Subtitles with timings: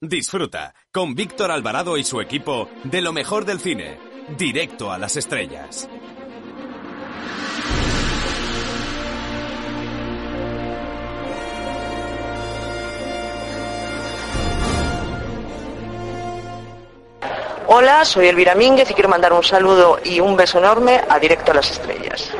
[0.00, 3.98] Disfruta con Víctor Alvarado y su equipo de lo mejor del cine,
[4.36, 5.88] directo a las estrellas.
[17.70, 21.52] Hola, soy Elvira Mínguez y quiero mandar un saludo y un beso enorme a Directo
[21.52, 22.32] a las Estrellas.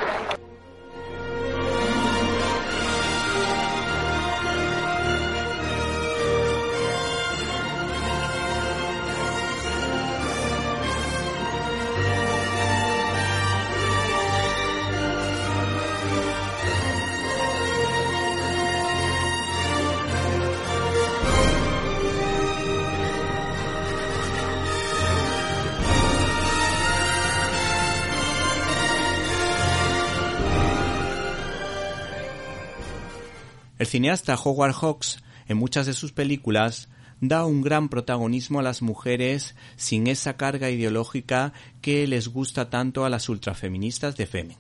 [33.89, 36.89] Cineasta Howard Hawks, en muchas de sus películas,
[37.21, 43.05] da un gran protagonismo a las mujeres sin esa carga ideológica que les gusta tanto
[43.05, 44.57] a las ultrafeministas de Femen.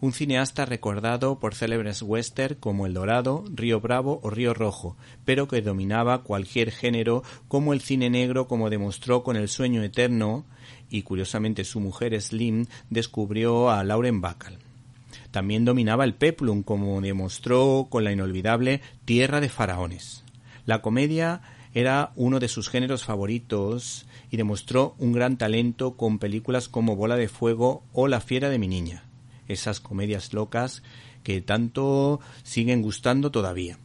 [0.00, 5.46] Un cineasta recordado por célebres western como El Dorado, Río Bravo o Río Rojo, pero
[5.46, 10.44] que dominaba cualquier género como el cine negro como demostró con El Sueño Eterno
[10.90, 14.71] y curiosamente su mujer Slim descubrió a Lauren Bacall.
[15.32, 20.24] También dominaba el peplum, como demostró con la inolvidable Tierra de Faraones.
[20.66, 21.40] La comedia
[21.74, 27.16] era uno de sus géneros favoritos y demostró un gran talento con películas como Bola
[27.16, 29.04] de Fuego o La Fiera de mi Niña.
[29.48, 30.82] Esas comedias locas
[31.22, 33.78] que tanto siguen gustando todavía.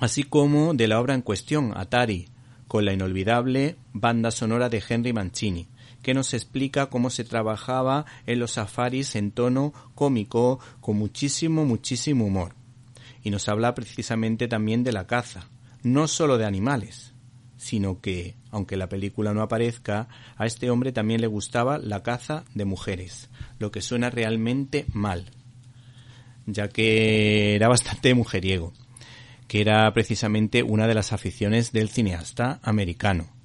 [0.00, 2.28] Así como de la obra en cuestión, Atari,
[2.66, 5.68] con la inolvidable banda sonora de Henry Mancini,
[6.06, 12.26] que nos explica cómo se trabajaba en los safaris en tono cómico, con muchísimo, muchísimo
[12.26, 12.54] humor.
[13.24, 15.48] Y nos habla precisamente también de la caza,
[15.82, 17.12] no solo de animales,
[17.56, 22.44] sino que, aunque la película no aparezca, a este hombre también le gustaba la caza
[22.54, 23.28] de mujeres,
[23.58, 25.32] lo que suena realmente mal,
[26.46, 28.72] ya que era bastante mujeriego,
[29.48, 33.35] que era precisamente una de las aficiones del cineasta americano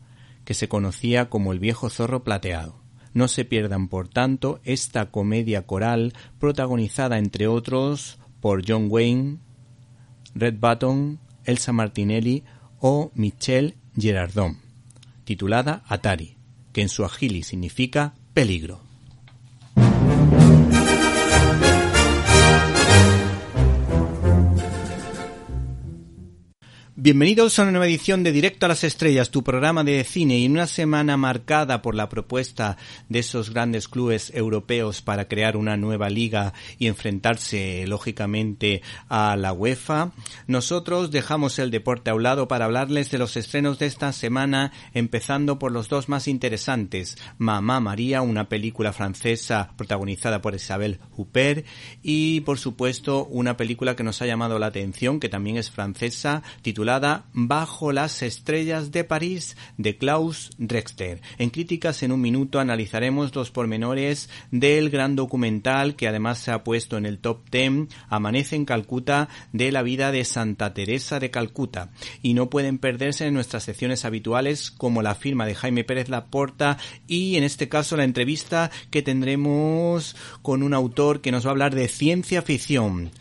[0.46, 2.82] que se conocía como el viejo zorro plateado.
[3.14, 9.38] No se pierdan, por tanto, esta comedia coral protagonizada, entre otros, por John Wayne,
[10.34, 12.44] Red Button, Elsa Martinelli
[12.80, 14.58] o Michelle Girardon,
[15.26, 16.38] titulada Atari,
[16.72, 18.91] que en su agili significa peligro.
[27.04, 30.46] Bienvenidos a una nueva edición de Directo a las Estrellas, tu programa de cine y
[30.46, 32.78] en una semana marcada por la propuesta
[33.10, 39.52] de esos grandes clubes europeos para crear una nueva liga y enfrentarse lógicamente a la
[39.52, 40.12] UEFA.
[40.46, 44.72] Nosotros dejamos el deporte a un lado para hablarles de los estrenos de esta semana,
[44.94, 51.66] empezando por los dos más interesantes, Mamá María, una película francesa protagonizada por Isabel Huppert
[52.04, 56.44] y por supuesto una película que nos ha llamado la atención, que también es francesa,
[56.62, 61.22] titulada Bajo las estrellas de París de Klaus Drexter.
[61.38, 66.66] En Críticas en un minuto analizaremos los pormenores del gran documental que además se ha
[66.66, 71.32] puesto en el top 10 Amanece en Calcuta de la vida de Santa Teresa de
[71.32, 71.92] Calcuta.
[72.22, 76.78] Y no pueden perderse en nuestras secciones habituales como la firma de Jaime Pérez Laporta
[77.08, 81.52] y en este caso la entrevista que tendremos con un autor que nos va a
[81.52, 83.12] hablar de ciencia ficción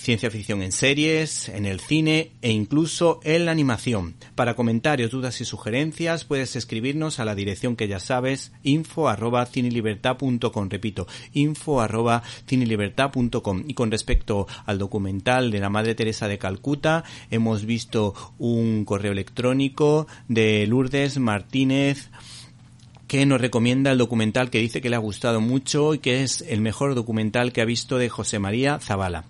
[0.00, 4.14] ciencia ficción en series, en el cine e incluso en la animación.
[4.34, 9.44] Para comentarios, dudas y sugerencias puedes escribirnos a la dirección que ya sabes, info arroba
[9.44, 10.68] cinelibertad.com.
[10.70, 13.64] Repito, info arroba cinelibertad.com.
[13.68, 19.12] Y con respecto al documental de la Madre Teresa de Calcuta, hemos visto un correo
[19.12, 22.10] electrónico de Lourdes Martínez
[23.06, 26.42] que nos recomienda el documental que dice que le ha gustado mucho y que es
[26.42, 29.24] el mejor documental que ha visto de José María Zavala.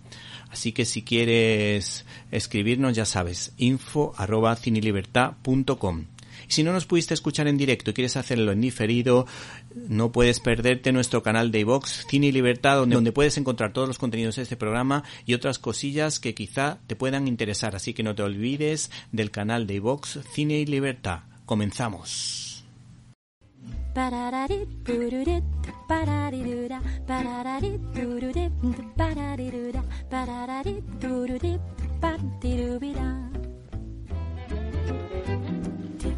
[0.51, 6.05] Así que si quieres escribirnos, ya sabes, info arroba cinelibertad.com.
[6.49, 9.27] Y si no nos pudiste escuchar en directo y quieres hacerlo en diferido,
[9.75, 13.87] no puedes perderte nuestro canal de iVox Cine y Libertad, donde, donde, puedes encontrar todos
[13.87, 17.77] los contenidos de este programa y otras cosillas que quizá te puedan interesar.
[17.77, 21.21] Así que no te olvides del canal de iVox Cine y Libertad.
[21.47, 22.50] Comenzamos.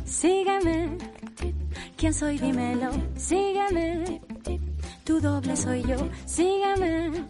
[0.05, 0.99] Sígueme,
[1.97, 2.39] ¿quién soy?
[2.39, 4.21] Dímelo, sígueme,
[5.05, 5.97] tu doble soy yo,
[6.27, 7.25] sígueme,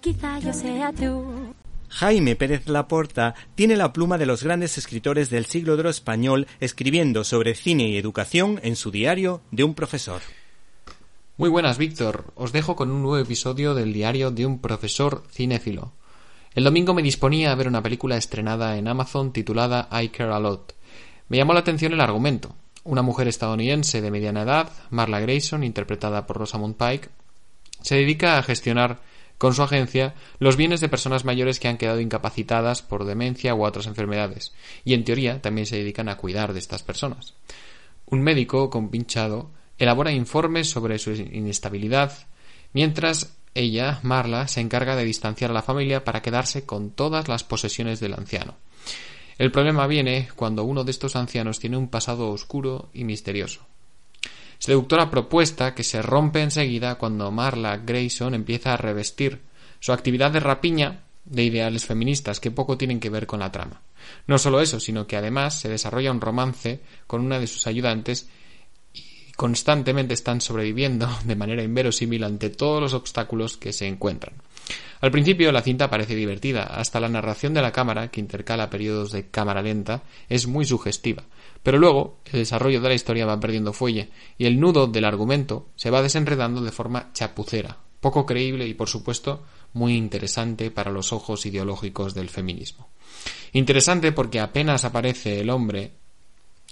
[0.00, 1.54] quizá yo sea tú.
[1.92, 7.22] Jaime Pérez Laporta tiene la pluma de los grandes escritores del siglo de español escribiendo
[7.22, 10.22] sobre cine y educación en su diario de un profesor.
[11.36, 12.32] Muy buenas, Víctor.
[12.34, 15.92] Os dejo con un nuevo episodio del diario de un profesor cinéfilo.
[16.54, 20.40] El domingo me disponía a ver una película estrenada en Amazon titulada I Care a
[20.40, 20.74] Lot.
[21.28, 22.56] Me llamó la atención el argumento.
[22.84, 27.10] Una mujer estadounidense de mediana edad, Marla Grayson, interpretada por Rosamund Pike,
[27.82, 29.00] se dedica a gestionar
[29.38, 33.64] con su agencia los bienes de personas mayores que han quedado incapacitadas por demencia u
[33.64, 34.52] otras enfermedades,
[34.84, 37.34] y en teoría también se dedican a cuidar de estas personas.
[38.06, 42.12] Un médico compinchado elabora informes sobre su inestabilidad,
[42.72, 47.44] mientras ella, Marla, se encarga de distanciar a la familia para quedarse con todas las
[47.44, 48.56] posesiones del anciano.
[49.38, 53.66] El problema viene cuando uno de estos ancianos tiene un pasado oscuro y misterioso.
[54.62, 59.40] Seductora propuesta que se rompe enseguida cuando Marla Grayson empieza a revestir
[59.80, 63.82] su actividad de rapiña de ideales feministas que poco tienen que ver con la trama.
[64.28, 68.28] No solo eso, sino que además se desarrolla un romance con una de sus ayudantes
[68.94, 74.34] y constantemente están sobreviviendo de manera inverosímil ante todos los obstáculos que se encuentran.
[75.00, 79.10] Al principio la cinta parece divertida, hasta la narración de la cámara, que intercala periodos
[79.10, 81.24] de cámara lenta, es muy sugestiva,
[81.62, 85.68] pero luego el desarrollo de la historia va perdiendo fuelle y el nudo del argumento
[85.76, 89.44] se va desenredando de forma chapucera, poco creíble y por supuesto
[89.74, 92.88] muy interesante para los ojos ideológicos del feminismo.
[93.52, 95.92] Interesante porque apenas aparece el hombre,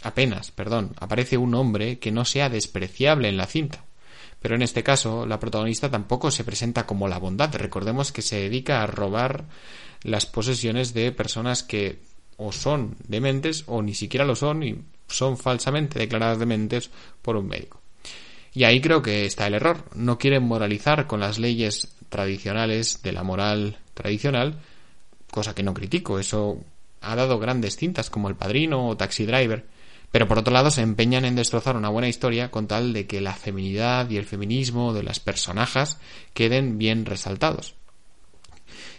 [0.02, 3.84] apenas, perdón, aparece un hombre que no sea despreciable en la cinta.
[4.40, 7.54] Pero en este caso, la protagonista tampoco se presenta como la bondad.
[7.54, 9.44] Recordemos que se dedica a robar
[10.02, 12.00] las posesiones de personas que
[12.42, 14.78] o son dementes o ni siquiera lo son y
[15.08, 16.90] son falsamente declaradas dementes
[17.20, 17.82] por un médico.
[18.54, 19.84] Y ahí creo que está el error.
[19.94, 24.58] No quieren moralizar con las leyes tradicionales de la moral tradicional,
[25.30, 26.18] cosa que no critico.
[26.18, 26.58] Eso
[27.02, 29.66] ha dado grandes cintas como El Padrino o Taxi Driver.
[30.10, 33.20] Pero por otro lado se empeñan en destrozar una buena historia con tal de que
[33.20, 35.98] la feminidad y el feminismo de las personajes
[36.32, 37.74] queden bien resaltados.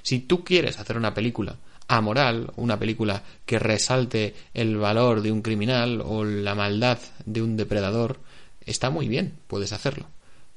[0.03, 1.57] Si tú quieres hacer una película
[1.97, 7.57] amoral, una película que resalte el valor de un criminal o la maldad de un
[7.57, 8.19] depredador,
[8.65, 10.07] está muy bien, puedes hacerlo.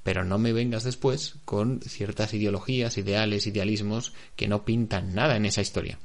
[0.05, 5.47] Pero no me vengas después con ciertas ideologías, ideales, idealismos que no pintan nada en
[5.47, 5.99] esa historia.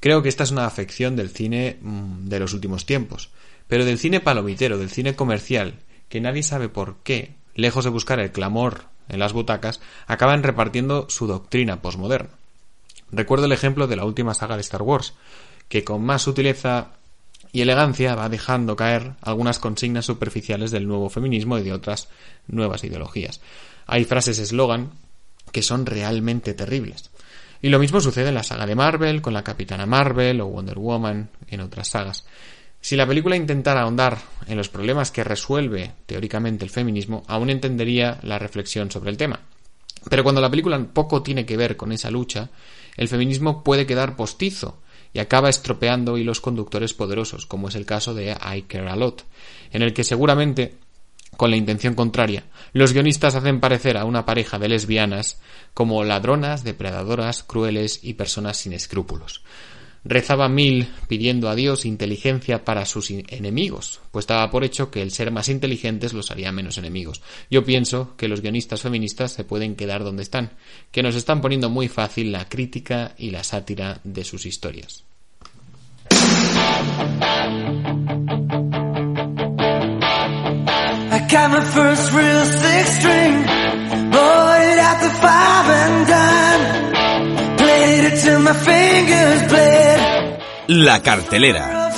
[0.00, 3.30] Creo que esta es una afección del cine mm, de los últimos tiempos,
[3.68, 5.76] pero del cine palomitero, del cine comercial,
[6.08, 11.06] que nadie sabe por qué, lejos de buscar el clamor en las butacas, acaban repartiendo
[11.08, 12.39] su doctrina posmoderna.
[13.12, 15.14] Recuerdo el ejemplo de la última saga de Star Wars,
[15.68, 16.92] que con más sutileza
[17.52, 22.08] y elegancia va dejando caer algunas consignas superficiales del nuevo feminismo y de otras
[22.46, 23.40] nuevas ideologías.
[23.86, 24.90] Hay frases eslogan
[25.52, 27.10] que son realmente terribles.
[27.62, 30.78] Y lo mismo sucede en la saga de Marvel, con la Capitana Marvel o Wonder
[30.78, 32.24] Woman en otras sagas.
[32.80, 38.18] Si la película intentara ahondar en los problemas que resuelve teóricamente el feminismo, aún entendería
[38.22, 39.40] la reflexión sobre el tema.
[40.08, 42.48] Pero cuando la película poco tiene que ver con esa lucha,
[43.00, 44.78] el feminismo puede quedar postizo
[45.14, 49.24] y acaba estropeando hilos conductores poderosos, como es el caso de I Care a Lot,
[49.72, 50.74] en el que seguramente,
[51.38, 52.44] con la intención contraria,
[52.74, 55.40] los guionistas hacen parecer a una pareja de lesbianas
[55.72, 59.44] como ladronas, depredadoras, crueles y personas sin escrúpulos.
[60.04, 65.10] Rezaba mil pidiendo a Dios inteligencia para sus enemigos, pues daba por hecho que el
[65.10, 67.20] ser más inteligentes los haría menos enemigos.
[67.50, 70.52] Yo pienso que los guionistas feministas se pueden quedar donde están,
[70.90, 75.04] que nos están poniendo muy fácil la crítica y la sátira de sus historias.
[90.68, 91.90] La cartelera.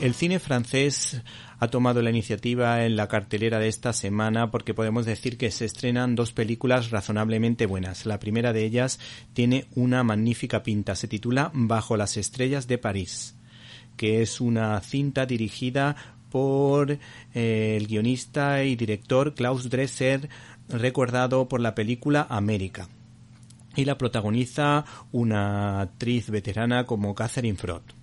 [0.00, 1.20] El cine francés
[1.58, 5.64] ha tomado la iniciativa en la cartelera de esta semana porque podemos decir que se
[5.64, 8.06] estrenan dos películas razonablemente buenas.
[8.06, 9.00] La primera de ellas
[9.32, 10.94] tiene una magnífica pinta.
[10.94, 13.34] Se titula Bajo las estrellas de París,
[13.96, 15.96] que es una cinta dirigida
[16.30, 16.98] por
[17.34, 20.28] eh, el guionista y director Klaus Dresser,
[20.68, 22.88] recordado por la película América.
[23.74, 27.97] Y la protagoniza una actriz veterana como Catherine Frott.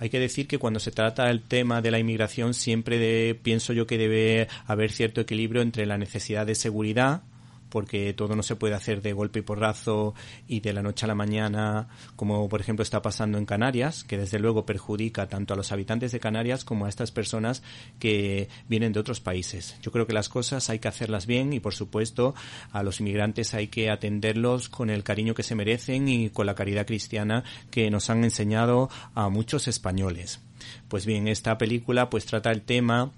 [0.00, 3.86] Hay que decir que cuando se trata el tema de la inmigración siempre pienso yo
[3.86, 7.22] que debe haber cierto equilibrio entre la necesidad de seguridad
[7.70, 10.14] porque todo no se puede hacer de golpe y porrazo
[10.46, 14.18] y de la noche a la mañana, como por ejemplo está pasando en Canarias, que
[14.18, 17.62] desde luego perjudica tanto a los habitantes de Canarias como a estas personas
[17.98, 19.76] que vienen de otros países.
[19.80, 22.34] Yo creo que las cosas hay que hacerlas bien y por supuesto
[22.72, 26.54] a los inmigrantes hay que atenderlos con el cariño que se merecen y con la
[26.54, 30.40] caridad cristiana que nos han enseñado a muchos españoles.
[30.88, 33.12] Pues bien, esta película pues trata el tema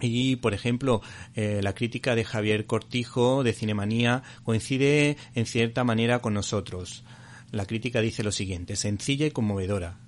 [0.00, 1.02] y, por ejemplo,
[1.34, 7.04] eh, la crítica de Javier Cortijo de Cinemanía coincide en cierta manera con nosotros.
[7.50, 9.98] La crítica dice lo siguiente, sencilla y conmovedora.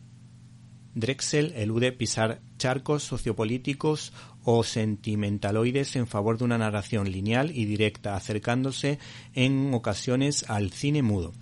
[0.95, 8.17] Drexel elude pisar charcos sociopolíticos o sentimentaloides en favor de una narración lineal y directa,
[8.17, 8.99] acercándose
[9.35, 11.33] en ocasiones al cine mudo.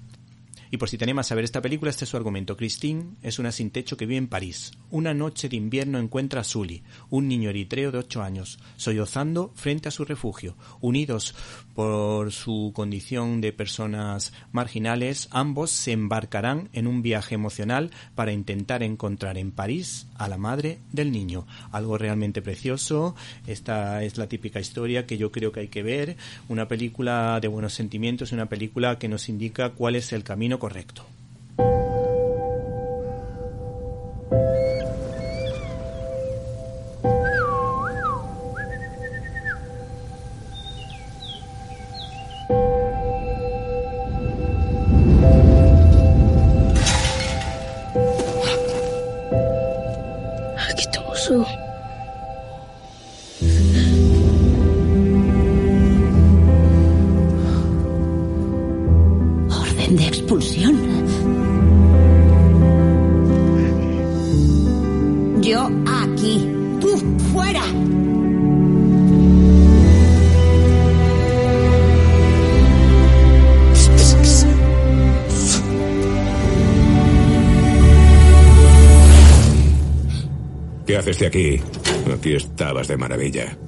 [0.70, 2.56] Y por si tenéis a ver esta película, este es su argumento.
[2.56, 4.72] Christine es una sin techo que vive en París.
[4.90, 9.88] Una noche de invierno encuentra a Sully, un niño eritreo de ocho años, sollozando frente
[9.88, 10.56] a su refugio.
[10.80, 11.34] Unidos
[11.74, 18.82] por su condición de personas marginales, ambos se embarcarán en un viaje emocional para intentar
[18.82, 21.46] encontrar en París a la madre del niño.
[21.72, 23.14] Algo realmente precioso.
[23.46, 26.16] Esta es la típica historia que yo creo que hay que ver.
[26.48, 31.04] Una película de buenos sentimientos, una película que nos indica cuál es el camino correcto.
[50.70, 51.67] Aquí.
[81.18, 81.60] ¿Qué haces de aquí?
[82.14, 83.58] Aquí estabas de maravilla.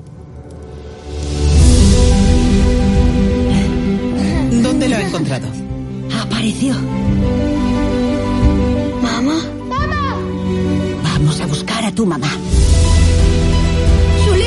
[4.63, 5.49] ¿Dónde lo ha encontrado?
[6.23, 6.75] Apareció.
[9.03, 9.35] ¿Mamá?
[9.69, 10.17] ¡Mamá!
[11.03, 12.31] Vamos a buscar a tu mamá.
[14.25, 14.45] ¡Sully!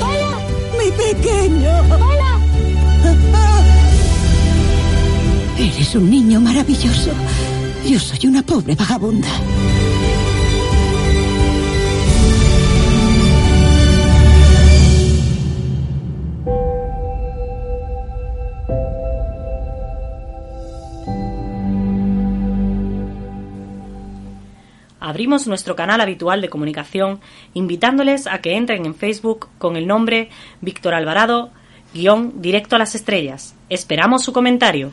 [0.00, 0.38] ¡Hola!
[0.78, 1.72] Mi pequeño.
[1.96, 2.38] ¡Hola!
[5.58, 7.10] Eres un niño maravilloso.
[7.86, 9.28] Yo soy una pobre vagabunda.
[25.00, 27.20] Abrimos nuestro canal habitual de comunicación
[27.54, 30.28] invitándoles a que entren en Facebook con el nombre
[30.60, 31.50] Víctor Alvarado,
[31.94, 33.54] guion directo a las estrellas.
[33.70, 34.92] Esperamos su comentario.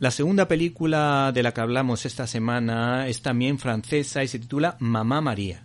[0.00, 4.76] La segunda película de la que hablamos esta semana es también francesa y se titula
[4.78, 5.64] Mamá María.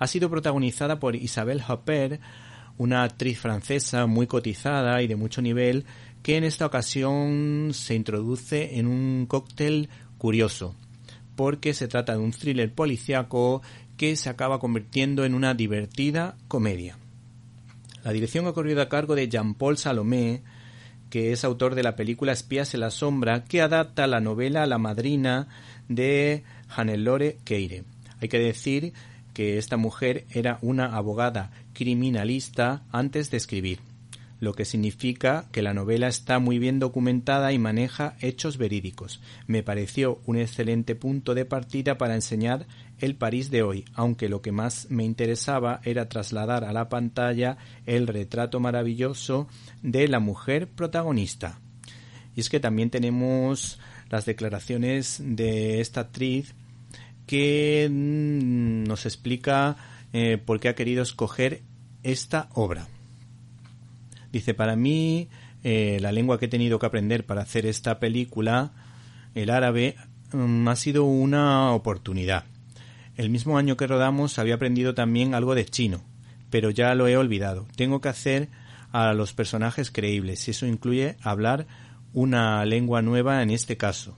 [0.00, 2.20] Ha sido protagonizada por Isabelle Huppert,
[2.78, 5.84] una actriz francesa muy cotizada y de mucho nivel
[6.24, 10.74] que en esta ocasión se introduce en un cóctel curioso,
[11.36, 13.62] porque se trata de un thriller policiaco
[13.96, 16.98] que se acaba convirtiendo en una divertida comedia.
[18.02, 20.42] La dirección ha corrido a cargo de Jean-Paul Salomé,
[21.10, 24.78] que es autor de la película Espías en la sombra, que adapta la novela La
[24.78, 25.48] madrina
[25.88, 27.84] de Hannelore Keire.
[28.20, 28.92] Hay que decir
[29.34, 33.80] que esta mujer era una abogada criminalista antes de escribir,
[34.38, 39.20] lo que significa que la novela está muy bien documentada y maneja hechos verídicos.
[39.46, 42.66] Me pareció un excelente punto de partida para enseñar
[43.00, 47.56] el París de hoy, aunque lo que más me interesaba era trasladar a la pantalla
[47.86, 49.48] el retrato maravilloso
[49.82, 51.60] de la mujer protagonista.
[52.36, 53.78] Y es que también tenemos
[54.10, 56.54] las declaraciones de esta actriz
[57.26, 59.76] que mm, nos explica
[60.12, 61.62] eh, por qué ha querido escoger
[62.02, 62.88] esta obra.
[64.32, 65.28] Dice, para mí,
[65.62, 68.72] eh, la lengua que he tenido que aprender para hacer esta película,
[69.34, 69.96] el árabe,
[70.32, 72.44] mm, ha sido una oportunidad.
[73.16, 76.02] El mismo año que rodamos había aprendido también algo de chino,
[76.50, 77.66] pero ya lo he olvidado.
[77.76, 78.48] Tengo que hacer
[78.92, 81.66] a los personajes creíbles eso incluye hablar
[82.12, 84.16] una lengua nueva en este caso.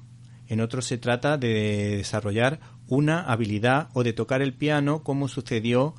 [0.48, 5.94] En otros se trata de desarrollar una habilidad o de tocar el piano como sucedió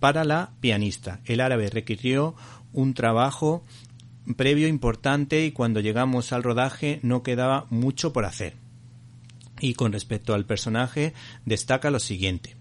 [0.00, 1.20] para la pianista.
[1.24, 2.34] El árabe requirió
[2.72, 3.64] un trabajo
[4.36, 8.54] previo importante y cuando llegamos al rodaje no quedaba mucho por hacer.
[9.60, 12.56] Y con respecto al personaje destaca lo siguiente.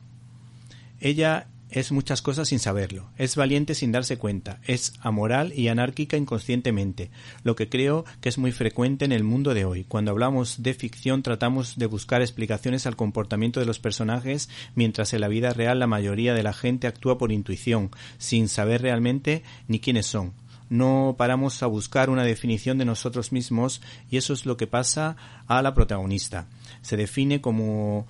[0.99, 6.15] Ella es muchas cosas sin saberlo, es valiente sin darse cuenta, es amoral y anárquica
[6.15, 7.11] inconscientemente,
[7.43, 9.83] lo que creo que es muy frecuente en el mundo de hoy.
[9.83, 15.21] Cuando hablamos de ficción tratamos de buscar explicaciones al comportamiento de los personajes, mientras en
[15.21, 19.79] la vida real la mayoría de la gente actúa por intuición, sin saber realmente ni
[19.79, 20.33] quiénes son.
[20.69, 25.15] No paramos a buscar una definición de nosotros mismos y eso es lo que pasa
[25.47, 26.47] a la protagonista.
[26.81, 28.05] Se define como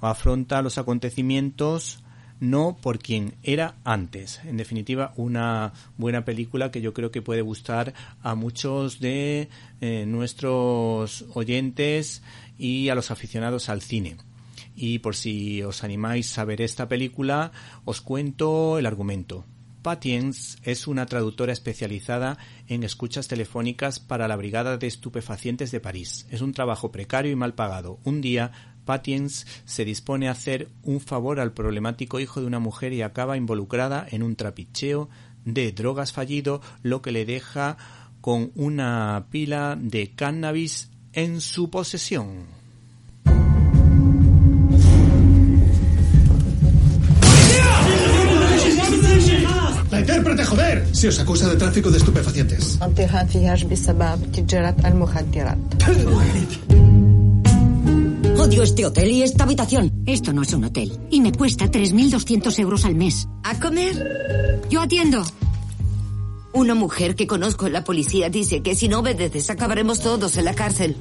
[0.00, 2.02] afronta los acontecimientos
[2.42, 4.40] no por quien era antes.
[4.44, 9.48] En definitiva, una buena película que yo creo que puede gustar a muchos de
[9.80, 12.20] eh, nuestros oyentes
[12.58, 14.16] y a los aficionados al cine.
[14.74, 17.52] Y por si os animáis a ver esta película,
[17.84, 19.44] os cuento el argumento.
[19.82, 26.26] Patience es una traductora especializada en escuchas telefónicas para la Brigada de Estupefacientes de París.
[26.30, 27.98] Es un trabajo precario y mal pagado.
[28.04, 28.52] Un día
[28.84, 33.36] Patience se dispone a hacer un favor al problemático hijo de una mujer y acaba
[33.36, 35.08] involucrada en un trapicheo
[35.44, 37.76] de drogas fallido, lo que le deja
[38.20, 42.61] con una pila de cannabis en su posesión.
[50.22, 50.86] Intérprete, joder!
[50.92, 52.78] Se os acusa de tráfico de estupefacientes.
[58.38, 59.92] Odio este hotel y esta habitación.
[60.06, 60.98] Esto no es un hotel.
[61.10, 63.28] Y me cuesta 3.200 euros al mes.
[63.44, 64.62] ¿A comer?
[64.70, 65.24] Yo atiendo.
[66.52, 70.44] Una mujer que conozco en la policía dice que si no obedeces acabaremos todos en
[70.44, 70.96] la cárcel.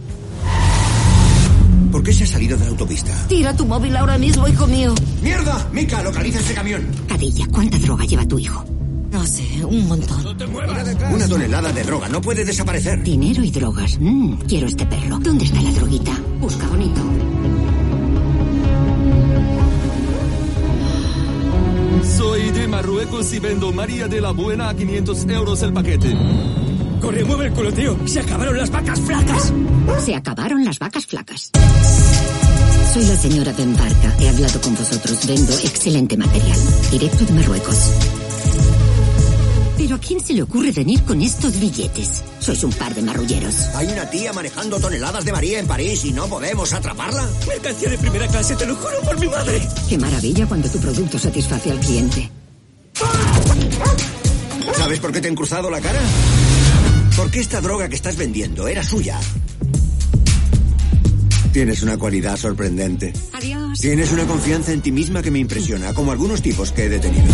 [1.92, 3.12] ¿Por qué se ha salido de la autopista?
[3.28, 4.96] Tira tu móvil ahora mismo, hijo mío.
[5.22, 5.68] ¡Mierda!
[5.74, 6.88] Mica, localiza ese camión.
[7.08, 8.64] Cadilla, ¿cuánta droga lleva tu hijo?
[9.12, 10.26] No sé, un montón.
[11.12, 13.04] Una tonelada de droga, no puede desaparecer.
[13.04, 13.97] Dinero y drogas.
[14.00, 15.19] Mm, quiero este perro.
[15.19, 16.12] ¿Dónde está la droguita?
[16.39, 17.02] Busca bonito.
[22.17, 26.15] Soy de Marruecos y vendo María de la Buena a 500 euros el paquete.
[27.02, 27.97] ¡Corre, mueve el culo, tío!
[28.06, 29.54] ¡Se acabaron las vacas flacas!
[30.06, 31.52] Se acabaron las vacas flacas.
[32.93, 34.15] Soy la señora Benbarca.
[34.19, 35.26] He hablado con vosotros.
[35.28, 36.58] Vendo excelente material.
[36.91, 37.91] Directo de Marruecos.
[39.82, 42.22] ¿Pero a quién se le ocurre venir con estos billetes?
[42.38, 43.56] Sois un par de marrulleros.
[43.74, 47.28] Hay una tía manejando toneladas de María en París y no podemos atraparla.
[47.48, 49.60] Mercancía de primera clase, te lo juro por mi madre.
[49.89, 52.30] Qué maravilla cuando tu producto satisface al cliente.
[54.78, 56.00] ¿Sabes por qué te han cruzado la cara?
[57.17, 59.20] Porque esta droga que estás vendiendo era suya.
[61.54, 63.13] Tienes una cualidad sorprendente.
[63.34, 63.80] Adiós.
[63.80, 67.34] Tienes una confianza en ti misma que me impresiona, como algunos tipos que he detenido.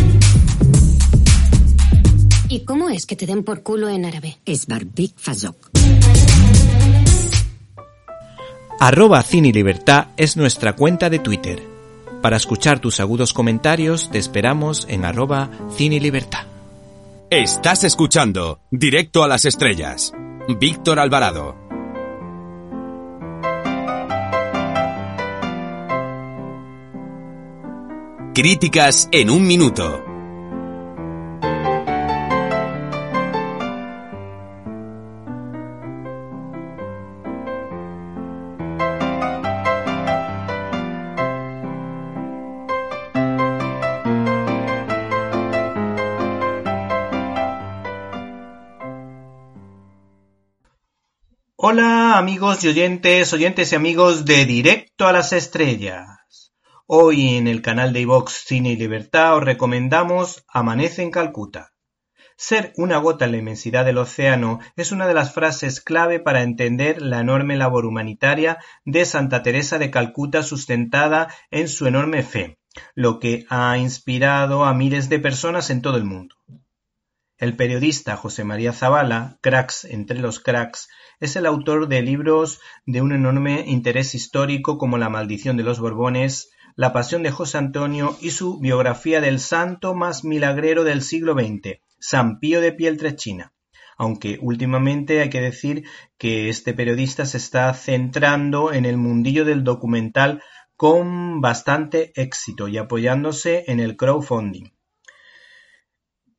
[2.50, 4.40] ¿Y cómo es que te den por culo en árabe?
[4.46, 5.70] Es Barbik Fazok.
[8.80, 11.62] Arroba Cine Libertad es nuestra cuenta de Twitter.
[12.22, 16.46] Para escuchar tus agudos comentarios te esperamos en arroba Cine Libertad.
[17.30, 20.14] Estás escuchando Directo a las Estrellas.
[20.60, 21.56] Víctor Alvarado.
[28.34, 30.07] Críticas en un minuto.
[51.70, 56.54] Hola amigos y oyentes, oyentes y amigos de Directo a las Estrellas.
[56.86, 61.74] Hoy en el canal de iVox Cine y Libertad os recomendamos Amanece en Calcuta.
[62.38, 66.42] Ser una gota en la inmensidad del océano es una de las frases clave para
[66.42, 72.60] entender la enorme labor humanitaria de Santa Teresa de Calcuta sustentada en su enorme fe,
[72.96, 76.34] lo que ha inspirado a miles de personas en todo el mundo.
[77.40, 83.04] El periodista José María Zavala, Cracks entre los cracks, es el autor de libros de
[83.04, 88.18] un enorme interés histórico como La maldición de los Borbones, La Pasión de José Antonio
[88.22, 93.54] y su biografía del santo más milagrero del siglo XX, San Pío de Pieltrechina.
[94.00, 95.84] Aunque últimamente hay que decir
[96.18, 100.42] que este periodista se está centrando en el mundillo del documental
[100.76, 104.72] con bastante éxito y apoyándose en el crowdfunding.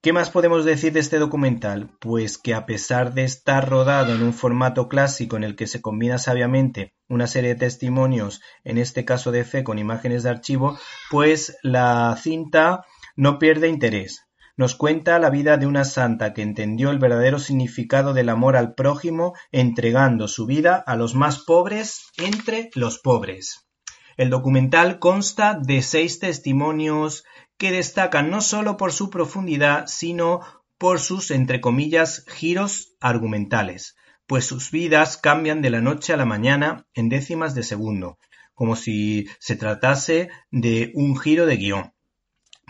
[0.00, 1.90] ¿Qué más podemos decir de este documental?
[1.98, 5.82] Pues que a pesar de estar rodado en un formato clásico en el que se
[5.82, 10.78] combina sabiamente una serie de testimonios, en este caso de fe con imágenes de archivo,
[11.10, 12.84] pues la cinta
[13.16, 14.24] no pierde interés.
[14.56, 18.74] Nos cuenta la vida de una santa que entendió el verdadero significado del amor al
[18.74, 23.68] prójimo entregando su vida a los más pobres entre los pobres.
[24.18, 27.24] El documental consta de seis testimonios
[27.58, 30.40] que destacan no solo por su profundidad, sino
[30.78, 36.24] por sus, entre comillas, giros argumentales, pues sus vidas cambian de la noche a la
[36.24, 38.18] mañana en décimas de segundo,
[38.54, 41.92] como si se tratase de un giro de guion.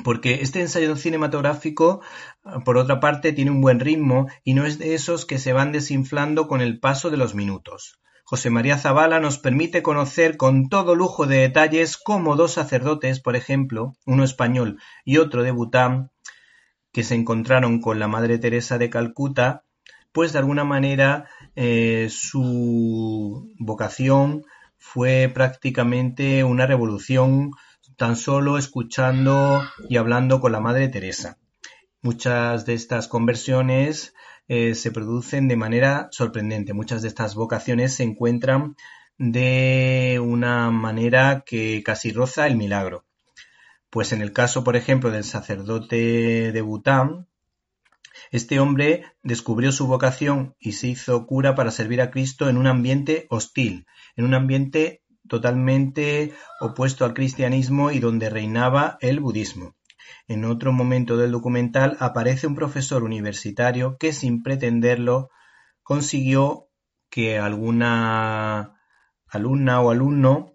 [0.04, 2.00] Porque este ensayo cinematográfico,
[2.64, 5.72] por otra parte, tiene un buen ritmo y no es de esos que se van
[5.72, 7.98] desinflando con el paso de los minutos.
[8.30, 13.36] José María Zavala nos permite conocer con todo lujo de detalles cómo dos sacerdotes, por
[13.36, 16.10] ejemplo, uno español y otro de Bután,
[16.92, 19.64] que se encontraron con la Madre Teresa de Calcuta,
[20.12, 24.44] pues de alguna manera eh, su vocación
[24.76, 27.52] fue prácticamente una revolución
[27.96, 31.38] tan solo escuchando y hablando con la Madre Teresa.
[32.02, 34.12] Muchas de estas conversiones
[34.48, 36.72] eh, se producen de manera sorprendente.
[36.72, 38.76] Muchas de estas vocaciones se encuentran
[39.18, 43.04] de una manera que casi roza el milagro.
[43.90, 47.26] Pues en el caso, por ejemplo, del sacerdote de Bután,
[48.30, 52.66] este hombre descubrió su vocación y se hizo cura para servir a Cristo en un
[52.66, 59.77] ambiente hostil, en un ambiente totalmente opuesto al cristianismo y donde reinaba el budismo.
[60.28, 65.30] En otro momento del documental aparece un profesor universitario que sin pretenderlo
[65.82, 66.68] consiguió
[67.08, 68.74] que alguna
[69.26, 70.52] alumna o alumno,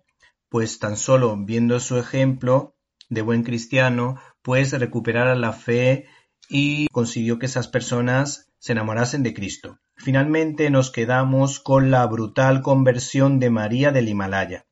[0.47, 2.75] pues tan solo viendo su ejemplo
[3.09, 6.05] de buen cristiano, pues recuperara la fe
[6.47, 9.79] y consiguió que esas personas se enamorasen de Cristo.
[9.95, 14.67] Finalmente nos quedamos con la brutal conversión de María del Himalaya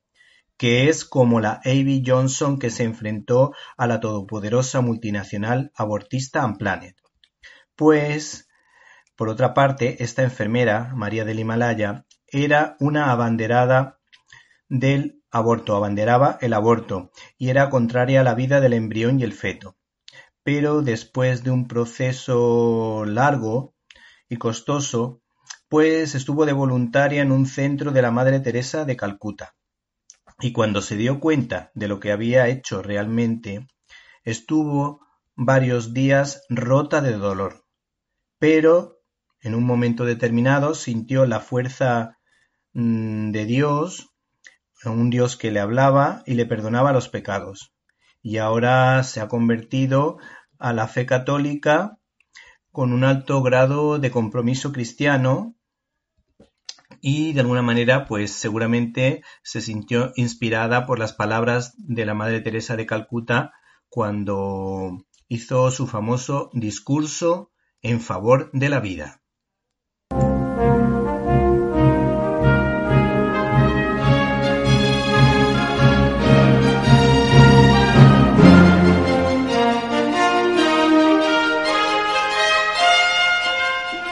[0.62, 2.04] que es como la A.B.
[2.06, 6.95] Johnson que se enfrentó a la todopoderosa multinacional abortista Unplanet.
[7.76, 8.47] Pues,
[9.15, 13.97] por otra parte, esta enfermera, María del Himalaya, era una abanderada
[14.69, 19.34] del aborto, abanderaba el aborto y era contraria a la vida del embrión y el
[19.34, 19.78] feto.
[20.43, 23.74] Pero después de un proceso largo
[24.30, 25.24] y costoso,
[25.69, 29.56] pues estuvo de voluntaria en un centro de la Madre Teresa de Calcuta
[30.41, 33.67] y cuando se dio cuenta de lo que había hecho realmente,
[34.23, 37.63] estuvo varios días rota de dolor.
[38.39, 38.97] Pero
[39.41, 42.17] en un momento determinado sintió la fuerza
[42.73, 44.10] mm, de Dios,
[44.84, 47.73] un Dios que le hablaba y le perdonaba los pecados.
[48.23, 50.17] Y ahora se ha convertido
[50.58, 51.97] a la fe católica
[52.71, 55.56] con un alto grado de compromiso cristiano
[56.99, 62.41] y de alguna manera pues seguramente se sintió inspirada por las palabras de la Madre
[62.41, 63.54] Teresa de Calcuta
[63.89, 67.51] cuando hizo su famoso discurso
[67.82, 69.21] en favor de la vida.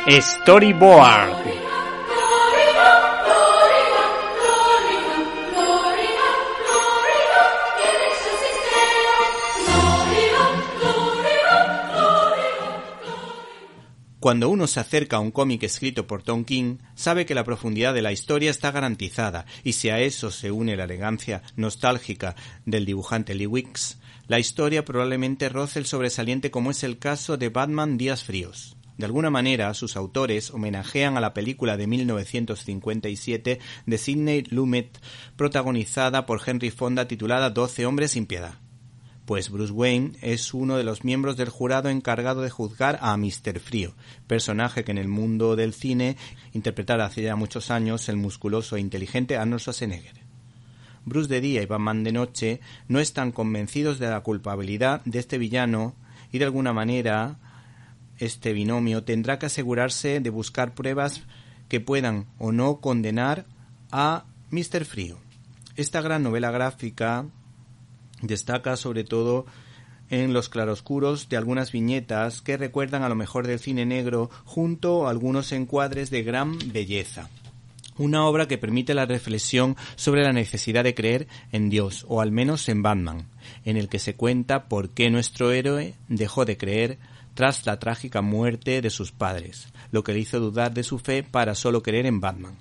[0.09, 1.58] Storyboard
[14.19, 17.93] Cuando uno se acerca a un cómic escrito por Tom King, sabe que la profundidad
[17.93, 22.85] de la historia está garantizada, y si a eso se une la elegancia nostálgica del
[22.85, 27.97] dibujante Lee Wicks, la historia probablemente roce el sobresaliente como es el caso de Batman
[27.97, 28.75] Días Fríos.
[28.97, 34.99] De alguna manera, sus autores homenajean a la película de 1957 de Sidney Lumet,
[35.37, 38.59] protagonizada por Henry Fonda titulada Doce hombres sin piedad
[39.29, 43.59] pues Bruce Wayne es uno de los miembros del jurado encargado de juzgar a Mr.
[43.59, 43.93] Frío,
[44.25, 46.17] personaje que en el mundo del cine
[46.51, 50.15] interpretara hace ya muchos años el musculoso e inteligente Arnold Schwarzenegger.
[51.05, 55.37] Bruce de día y Batman de noche no están convencidos de la culpabilidad de este
[55.37, 55.93] villano
[56.31, 57.37] y de alguna manera
[58.17, 61.21] este binomio tendrá que asegurarse de buscar pruebas
[61.67, 63.45] que puedan o no condenar
[63.91, 64.85] a Mr.
[64.85, 65.19] Frío.
[65.75, 67.27] Esta gran novela gráfica
[68.21, 69.45] Destaca sobre todo
[70.09, 75.07] en los claroscuros de algunas viñetas que recuerdan a lo mejor del cine negro junto
[75.07, 77.29] a algunos encuadres de gran belleza.
[77.97, 82.31] Una obra que permite la reflexión sobre la necesidad de creer en Dios, o al
[82.31, 83.27] menos en Batman,
[83.65, 86.97] en el que se cuenta por qué nuestro héroe dejó de creer
[87.33, 91.23] tras la trágica muerte de sus padres, lo que le hizo dudar de su fe
[91.23, 92.55] para solo creer en Batman.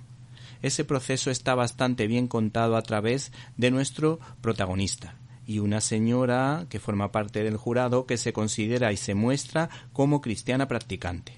[0.61, 5.15] Ese proceso está bastante bien contado a través de nuestro protagonista,
[5.49, 10.21] y una señora que forma parte del jurado que se considera y se muestra como
[10.21, 11.33] cristiana practicante.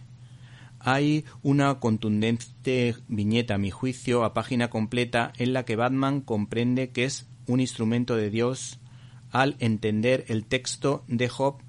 [0.80, 6.89] Hay una contundente viñeta, a mi juicio, a página completa, en la que Batman comprende
[6.89, 8.82] que es un instrumento de Dios
[9.32, 11.60] al entender el texto de Job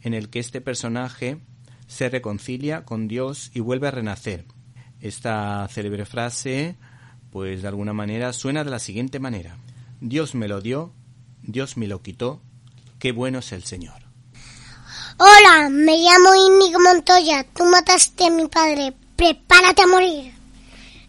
[0.00, 1.38] en el que este personaje
[1.86, 4.44] se reconcilia con Dios y vuelve a renacer.
[5.00, 6.74] Esta célebre frase,
[7.30, 9.56] pues de alguna manera, suena de la siguiente manera.
[10.00, 10.92] Dios me lo dio,
[11.42, 12.40] Dios me lo quitó,
[12.98, 14.02] qué bueno es el Señor.
[15.18, 17.44] Hola, me llamo Inigo Montoya.
[17.54, 18.94] Tú mataste a mi padre.
[19.14, 20.32] Prepárate a morir.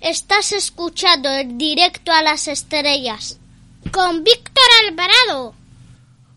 [0.01, 3.39] Estás escuchando el directo a las estrellas
[3.91, 5.55] con Víctor Alvarado.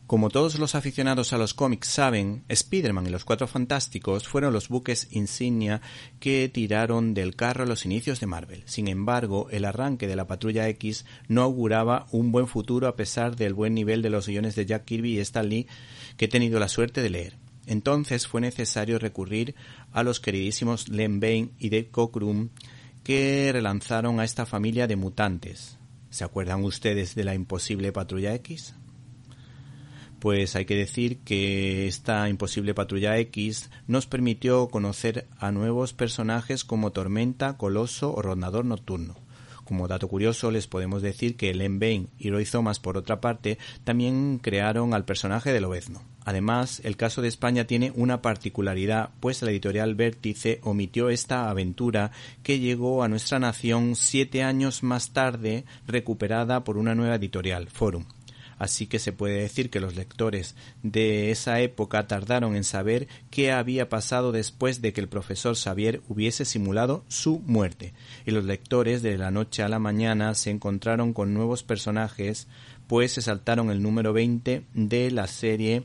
[0.07, 4.69] Como todos los aficionados a los cómics saben, Spider-Man y los Cuatro Fantásticos fueron los
[4.69, 5.83] buques insignia
[6.21, 8.63] que tiraron del carro a los inicios de Marvel.
[8.67, 13.35] Sin embargo, el arranque de la Patrulla X no auguraba un buen futuro a pesar
[13.35, 15.67] del buen nivel de los guiones de Jack Kirby y Stan Lee
[16.17, 17.37] que he tenido la suerte de leer.
[17.67, 19.57] Entonces fue necesario recurrir
[19.91, 22.51] a los queridísimos Len Bain y Dave Cockrum
[23.03, 25.79] que relanzaron a esta familia de mutantes.
[26.11, 28.77] ¿Se acuerdan ustedes de la imposible Patrulla X?
[30.19, 36.65] Pues hay que decir que esta imposible patrulla X nos permitió conocer a nuevos personajes
[36.65, 39.15] como Tormenta, Coloso o Rondador Nocturno.
[39.67, 43.59] Como dato curioso les podemos decir que Len Bain y Roy Thomas por otra parte
[43.83, 46.03] también crearon al personaje de Lobezno.
[46.25, 52.13] Además, el caso de España tiene una particularidad, pues la editorial Vértice omitió esta aventura
[52.45, 58.05] que llegó a nuestra nación siete años más tarde, recuperada por una nueva editorial, Forum
[58.59, 63.53] así que se puede decir que los lectores de esa época tardaron en saber qué
[63.53, 69.03] había pasado después de que el profesor Xavier hubiese simulado su muerte, y los lectores
[69.03, 72.49] de la noche a la mañana se encontraron con nuevos personajes,
[72.87, 75.85] pues se saltaron el número 20 de la serie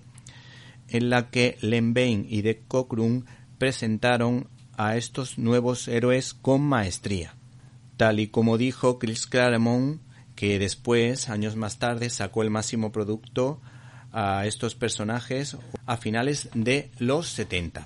[0.90, 3.24] en la que Len Bain y De Cockrum
[3.58, 7.36] presentaron a estos nuevos héroes con maestría.
[7.98, 10.02] Tal y como dijo Chris Claremont,
[10.42, 13.62] que después, años más tarde, sacó el máximo producto
[14.12, 17.86] a estos personajes a finales de los 70.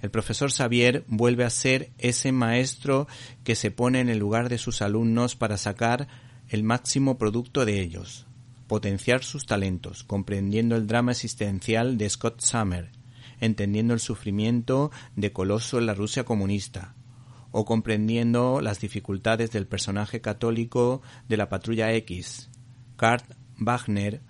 [0.00, 3.08] El profesor Xavier vuelve a ser ese maestro
[3.42, 6.06] que se pone en el lugar de sus alumnos para sacar
[6.48, 8.24] el máximo producto de ellos,
[8.68, 12.92] potenciar sus talentos, comprendiendo el drama existencial de Scott Summer,
[13.40, 16.94] entendiendo el sufrimiento de Coloso en la Rusia comunista,
[17.52, 22.50] o comprendiendo las dificultades del personaje católico de la Patrulla X,
[22.96, 23.24] Kurt
[23.58, 24.20] Wagner,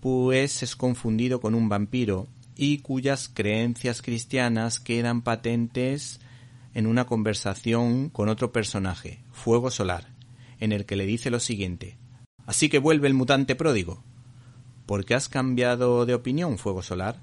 [0.00, 6.20] pues es confundido con un vampiro y cuyas creencias cristianas quedan patentes
[6.74, 10.08] en una conversación con otro personaje, Fuego Solar,
[10.60, 11.96] en el que le dice lo siguiente
[12.46, 14.02] Así que vuelve el mutante pródigo.
[14.86, 17.20] ¿Por qué has cambiado de opinión, Fuego Solar?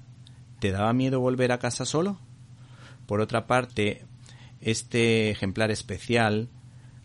[0.58, 2.18] ¿Te daba miedo volver a casa solo?
[3.06, 4.04] Por otra parte,
[4.62, 6.48] este ejemplar especial,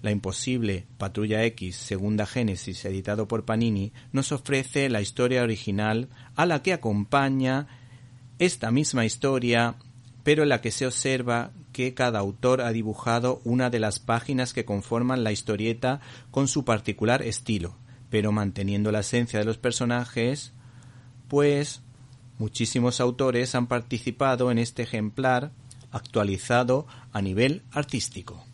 [0.03, 6.45] La imposible Patrulla X Segunda Génesis, editado por Panini, nos ofrece la historia original a
[6.45, 7.67] la que acompaña
[8.37, 9.75] esta misma historia,
[10.23, 14.53] pero en la que se observa que cada autor ha dibujado una de las páginas
[14.53, 17.75] que conforman la historieta con su particular estilo,
[18.11, 20.53] pero manteniendo la esencia de los personajes,
[21.27, 21.81] pues
[22.37, 25.51] muchísimos autores han participado en este ejemplar
[25.91, 28.45] actualizado a nivel artístico.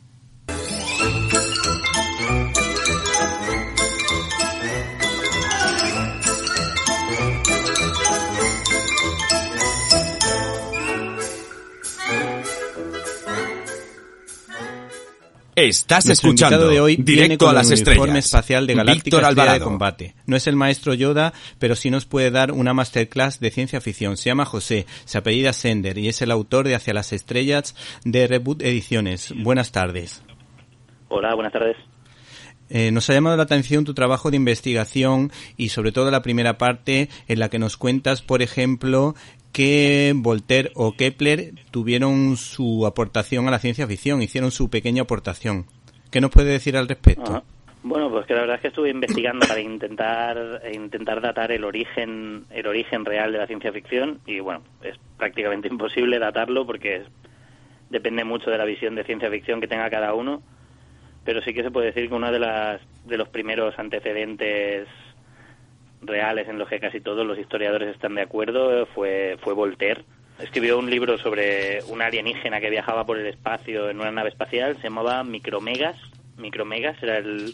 [15.55, 18.25] Estás Nuestro escuchando invitado de hoy viene directo con a las estrellas.
[18.25, 19.59] espacial de Galáctica de.
[19.59, 20.15] Combate.
[20.25, 24.17] No es el maestro Yoda, pero sí nos puede dar una masterclass de ciencia ficción.
[24.17, 28.25] Se llama José, se apellida Sender y es el autor de Hacia las Estrellas de
[28.27, 29.33] Reboot Ediciones.
[29.35, 30.23] Buenas tardes.
[31.09, 31.77] Hola, buenas tardes.
[32.69, 36.57] Eh, nos ha llamado la atención tu trabajo de investigación y sobre todo la primera
[36.57, 39.13] parte en la que nos cuentas, por ejemplo,
[39.53, 45.65] que Voltaire o Kepler tuvieron su aportación a la ciencia ficción, hicieron su pequeña aportación.
[46.11, 47.43] ¿Qué nos puede decir al respecto?
[47.83, 52.45] Bueno, pues que la verdad es que estuve investigando para intentar intentar datar el origen
[52.49, 57.03] el origen real de la ciencia ficción y bueno, es prácticamente imposible datarlo porque
[57.89, 60.41] depende mucho de la visión de ciencia ficción que tenga cada uno,
[61.25, 64.87] pero sí que se puede decir que uno de las de los primeros antecedentes
[66.07, 70.03] reales en los que casi todos los historiadores están de acuerdo fue fue Voltaire.
[70.39, 74.75] Escribió un libro sobre un alienígena que viajaba por el espacio en una nave espacial,
[74.77, 75.95] se llamaba Micromegas.
[76.37, 77.53] Micromegas era el,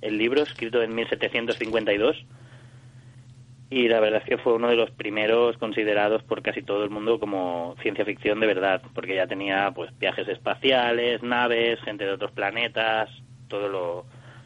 [0.00, 2.24] el libro, escrito en 1752.
[3.70, 6.90] Y la verdad es que fue uno de los primeros considerados por casi todo el
[6.90, 12.10] mundo como ciencia ficción de verdad, porque ya tenía pues viajes espaciales, naves, gente de
[12.10, 13.08] otros planetas,
[13.46, 14.04] todos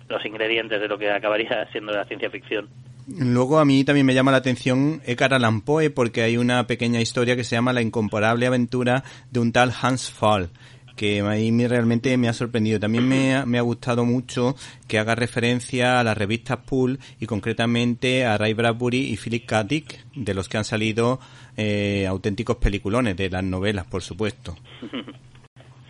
[0.09, 2.68] los ingredientes de lo que acabaría siendo la ciencia ficción.
[3.07, 7.37] Luego a mí también me llama la atención Edgar Allan porque hay una pequeña historia
[7.37, 10.51] que se llama La incomparable aventura de un tal Hans Fall
[10.97, 12.79] que a mí realmente me ha sorprendido.
[12.79, 14.55] También me ha, me ha gustado mucho
[14.87, 19.64] que haga referencia a las revistas Pool y concretamente a Ray Bradbury y Philip K.
[19.64, 21.19] Dick, de los que han salido
[21.57, 24.57] eh, auténticos peliculones de las novelas, por supuesto.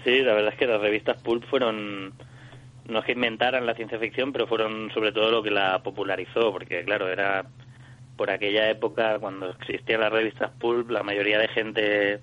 [0.04, 2.12] Sí, la verdad es que las revistas Pulp fueron,
[2.88, 6.52] no es que inventaran la ciencia ficción, pero fueron sobre todo lo que la popularizó,
[6.52, 7.46] porque claro, era
[8.16, 12.20] por aquella época cuando existían las revistas Pulp, la mayoría de gente,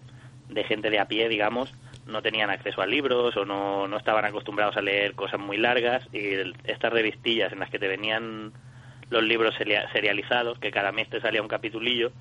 [0.50, 1.74] de gente de a pie, digamos,
[2.06, 6.08] no tenían acceso a libros o no, no estaban acostumbrados a leer cosas muy largas
[6.14, 8.54] y estas revistillas en las que te venían
[9.10, 12.12] los libros serializados, que cada mes te salía un capitulillo,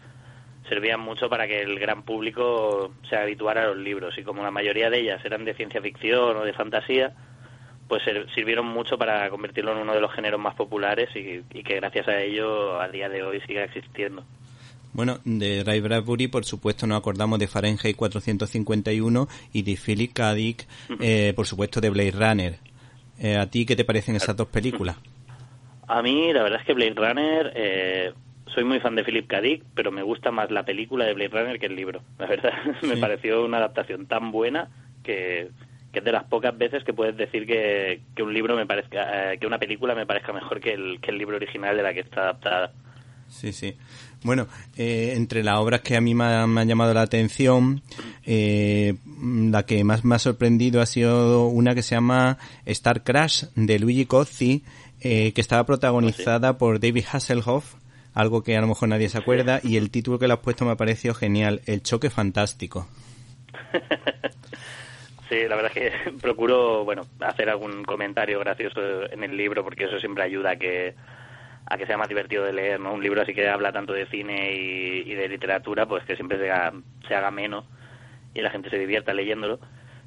[0.68, 4.50] servían mucho para que el gran público se habituara a los libros y como la
[4.50, 7.12] mayoría de ellas eran de ciencia ficción o de fantasía,
[7.90, 8.05] pues
[8.37, 12.07] sirvieron mucho para convertirlo en uno de los géneros más populares y, y que gracias
[12.07, 14.24] a ello a día de hoy siga existiendo.
[14.92, 20.35] Bueno, de Ray Bradbury, por supuesto, nos acordamos de Fahrenheit 451 y de Philip K.
[20.35, 20.66] Dick,
[21.00, 22.55] eh, por supuesto, de Blade Runner.
[23.18, 24.96] Eh, ¿A ti qué te parecen esas dos películas?
[25.88, 28.12] A mí, la verdad es que Blade Runner, eh,
[28.55, 29.40] soy muy fan de Philip K.
[29.40, 32.03] Dick, pero me gusta más la película de Blade Runner que el libro.
[32.20, 34.70] La verdad, me pareció una adaptación tan buena
[35.03, 35.50] que,
[35.98, 39.46] es de las pocas veces que puedes decir que, que un libro me parezca, que
[39.46, 42.22] una película me parezca mejor que el, que el libro original de la que está
[42.22, 42.72] adaptada.
[43.29, 43.76] Sí, sí.
[44.22, 47.83] Bueno, eh, entre las obras que a mí me, han llamado la atención,
[48.26, 53.44] eh, la que más me ha sorprendido ha sido una que se llama Star Crash
[53.55, 54.62] de Luigi Cozzi,
[55.00, 57.76] eh, que estaba protagonizada por David Hasselhoff,
[58.12, 60.66] algo que a lo mejor nadie se acuerda, y el título que le has puesto
[60.66, 62.87] me ha parecido genial, El choque fantástico.
[65.30, 69.84] Sí, la verdad es que procuro, bueno, hacer algún comentario gracioso en el libro porque
[69.84, 70.94] eso siempre ayuda a que
[71.66, 72.92] a que sea más divertido de leer, ¿no?
[72.92, 76.50] Un libro así que habla tanto de cine y, de literatura, pues que siempre se
[76.50, 76.72] haga,
[77.06, 77.64] se haga menos
[78.34, 79.60] y la gente se divierta leyéndolo.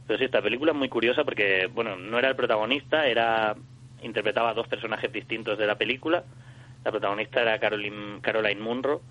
[0.06, 3.56] Pero sí, esta película es muy curiosa porque, bueno, no era el protagonista, era
[4.02, 6.26] interpretaba a dos personajes distintos de la película.
[6.84, 9.02] La protagonista era Caroline, Caroline Munro,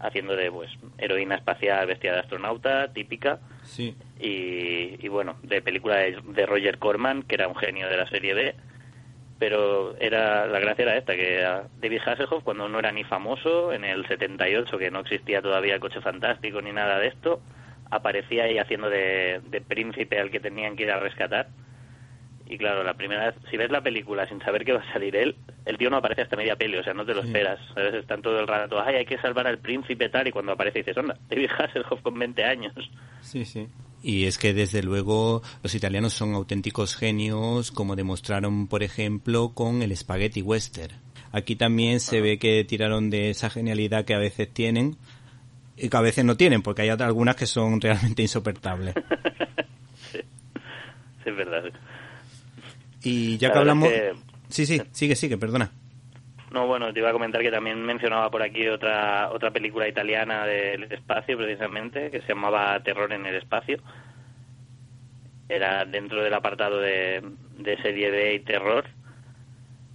[0.00, 3.38] haciendo de, pues, heroína espacial vestida de astronauta, típica.
[3.64, 3.96] Sí.
[4.20, 8.08] Y, y bueno, de película de, de Roger Corman, que era un genio de la
[8.08, 8.54] serie B
[9.38, 11.44] pero era la gracia era esta que
[11.80, 15.80] David Hasselhoff cuando no era ni famoso en el 78 que no existía todavía el
[15.80, 17.40] coche fantástico ni nada de esto
[17.90, 21.48] aparecía ahí haciendo de, príncipe al que tenían que ir a rescatar
[22.46, 25.16] y claro la primera vez si ves la película sin saber que va a salir
[25.16, 27.94] él el tío no aparece hasta media peli o sea no te lo esperas ¿sabes?
[27.94, 30.96] están todo el rato ay hay que salvar al príncipe tal y cuando aparece dices
[30.96, 32.74] onda David Hasselhoff con 20 años
[33.20, 33.66] sí sí
[34.04, 39.80] y es que desde luego los italianos son auténticos genios, como demostraron, por ejemplo, con
[39.80, 40.92] el Spaghetti Western.
[41.32, 44.98] Aquí también se ve que tiraron de esa genialidad que a veces tienen
[45.78, 48.94] y que a veces no tienen, porque hay algunas que son realmente insoportables.
[50.12, 50.20] sí.
[51.24, 51.64] es verdad.
[53.04, 53.88] Y ya que hablamos...
[54.48, 55.70] Sí, sí, sigue, sigue, perdona.
[56.54, 60.46] No, bueno, te iba a comentar que también mencionaba por aquí otra otra película italiana
[60.46, 63.78] del espacio, precisamente, que se llamaba Terror en el espacio.
[65.48, 67.22] Era dentro del apartado de,
[67.58, 68.84] de serie B y terror.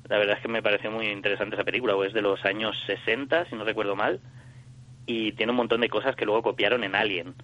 [0.09, 2.75] La verdad es que me pareció muy interesante esa película, pues es de los años
[2.87, 4.19] 60, si no recuerdo mal,
[5.05, 7.35] y tiene un montón de cosas que luego copiaron en Alien.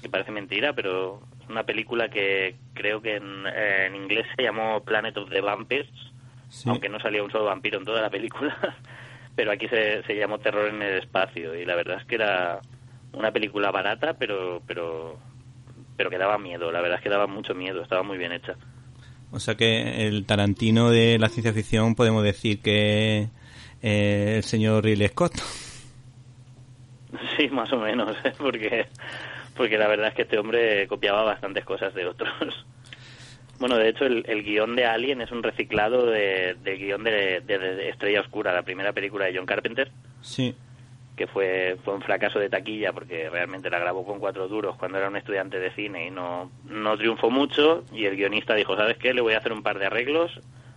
[0.00, 1.20] Que parece mentira, pero
[1.52, 5.88] una película que creo que en, en inglés se llamó Planet of the Vampires
[6.66, 8.56] aunque no salía un solo vampiro en toda la película,
[9.34, 12.60] pero aquí se, se llamó Terror en el espacio y la verdad es que era
[13.12, 15.18] una película barata, pero pero
[15.96, 18.56] pero que daba miedo, la verdad es que daba mucho miedo, estaba muy bien hecha.
[19.30, 23.28] O sea que el Tarantino de la ciencia ficción podemos decir que
[23.82, 25.34] eh, el señor Ridley Scott.
[27.36, 28.32] Sí, más o menos, ¿eh?
[28.38, 28.86] porque
[29.56, 32.30] porque la verdad es que este hombre copiaba bastantes cosas de otros.
[33.58, 37.40] Bueno, de hecho, el, el guion de Alien es un reciclado de- del guion de,
[37.46, 40.52] de- de Estrella Oscura, la primera película de John Carpenter, Sí.
[41.16, 44.98] que fue, fue un fracaso de taquilla porque realmente la grabó con cuatro duros cuando
[44.98, 47.84] era un estudiante de cine y no, no triunfó mucho.
[47.92, 49.14] Y el guionista dijo: ¿Sabes qué?
[49.14, 50.32] Le voy a hacer un par de arreglos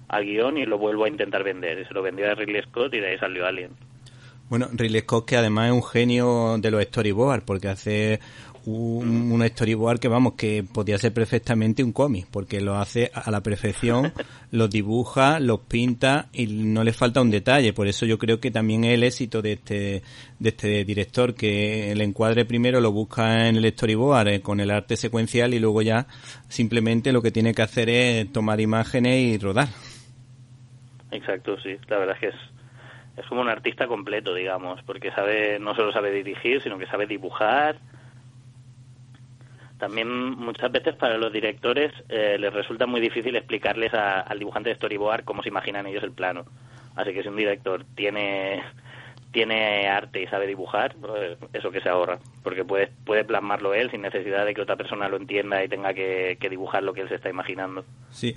[0.08, 1.80] al guion y lo vuelvo a intentar vender.
[1.80, 3.72] Y se lo vendió a Ridley Scott y de ahí salió Alien.
[4.48, 8.20] Bueno, Ridley Scott que además es un genio de los storyboards porque hace
[8.66, 13.30] un, un storyboard que vamos que podría ser perfectamente un cómic porque lo hace a
[13.32, 14.12] la perfección,
[14.52, 17.74] los dibuja, los pinta y no le falta un detalle.
[17.74, 20.04] Por eso yo creo que también es el éxito de este
[20.40, 24.72] de este director que el encuadre primero lo busca en el storyboard eh, con el
[24.72, 26.08] arte secuencial y luego ya
[26.48, 29.68] simplemente lo que tiene que hacer es tomar imágenes y rodar.
[31.12, 31.78] Exacto, sí.
[31.88, 32.36] La verdad es que es,
[33.18, 37.08] es como un artista completo, digamos, porque sabe no solo sabe dirigir, sino que sabe
[37.08, 37.78] dibujar.
[39.78, 44.76] También muchas veces para los directores eh, les resulta muy difícil explicarles al dibujante de
[44.76, 46.46] storyboard cómo se imaginan ellos el plano.
[46.96, 48.64] Así que si un director tiene
[49.36, 53.92] tiene arte y sabe dibujar, pues eso que se ahorra, porque puede, puede plasmarlo él
[53.92, 57.02] sin necesidad de que otra persona lo entienda y tenga que, que dibujar lo que
[57.02, 57.84] él se está imaginando.
[58.12, 58.34] Sí,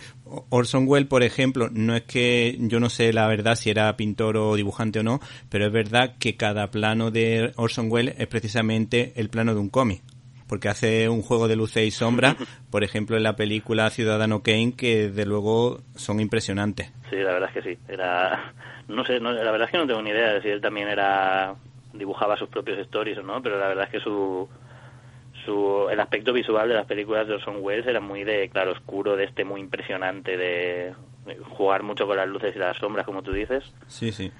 [0.49, 4.36] Orson Welles, por ejemplo, no es que yo no sé la verdad si era pintor
[4.36, 9.12] o dibujante o no, pero es verdad que cada plano de Orson Welles es precisamente
[9.14, 10.03] el plano de un cómic.
[10.49, 12.37] Porque hace un juego de luces y sombras,
[12.71, 16.91] por ejemplo, en la película Ciudadano Kane, que de luego son impresionantes.
[17.11, 17.79] Sí, la verdad es que sí.
[17.89, 18.53] Era,
[18.89, 20.89] no sé, no- la verdad es que no tengo ni idea de si él también
[20.89, 21.55] era
[21.93, 24.49] dibujaba sus propios stories o no, pero la verdad es que su
[25.45, 29.17] su el aspecto visual de las películas de Orson Welles era muy de claro oscuro,
[29.17, 30.95] de este muy impresionante de
[31.27, 34.33] de jugar mucho con las luces y las sombras, como tú dices, Sí, sí.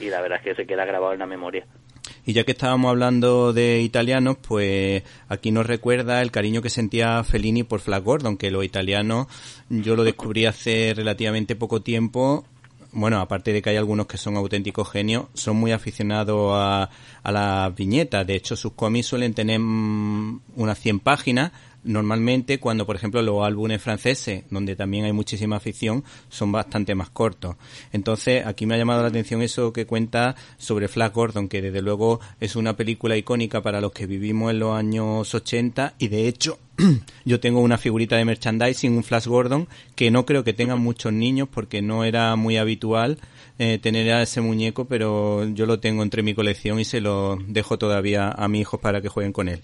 [0.00, 1.66] y la verdad es que se queda grabado en la memoria.
[2.26, 7.22] Y ya que estábamos hablando de italianos, pues aquí nos recuerda el cariño que sentía
[7.22, 9.26] Fellini por Flash Gordon, que los italianos
[9.68, 12.44] yo lo descubrí hace relativamente poco tiempo.
[12.92, 16.88] Bueno, aparte de que hay algunos que son auténticos genios, son muy aficionados a,
[17.22, 18.26] a las viñetas.
[18.26, 21.52] De hecho, sus cómics suelen tener mm, unas 100 páginas.
[21.84, 27.10] Normalmente, cuando, por ejemplo, los álbumes franceses, donde también hay muchísima afición, son bastante más
[27.10, 27.56] cortos.
[27.92, 31.82] Entonces, aquí me ha llamado la atención eso que cuenta sobre Flash Gordon, que desde
[31.82, 36.28] luego es una película icónica para los que vivimos en los años 80 y de
[36.28, 36.58] hecho
[37.24, 41.12] yo tengo una figurita de merchandising, un Flash Gordon, que no creo que tengan muchos
[41.12, 43.18] niños porque no era muy habitual
[43.58, 47.38] eh, tener a ese muñeco, pero yo lo tengo entre mi colección y se lo
[47.46, 49.62] dejo todavía a mis hijos para que jueguen con él.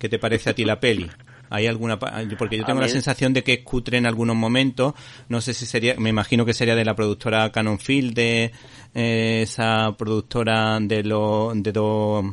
[0.00, 1.08] ¿Qué te parece a ti la peli?
[1.50, 4.94] ¿Hay alguna porque yo tengo la sensación de que es cutre en algunos momentos,
[5.28, 8.52] no sé si sería, me imagino que sería de la productora Canon Field, de
[8.94, 12.24] eh, esa productora de los de dos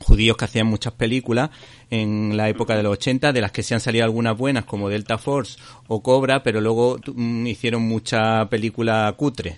[0.00, 1.50] judíos que hacían muchas películas
[1.88, 4.88] en la época de los 80, de las que se han salido algunas buenas como
[4.88, 9.56] Delta Force o Cobra, pero luego mm, hicieron mucha película cutre.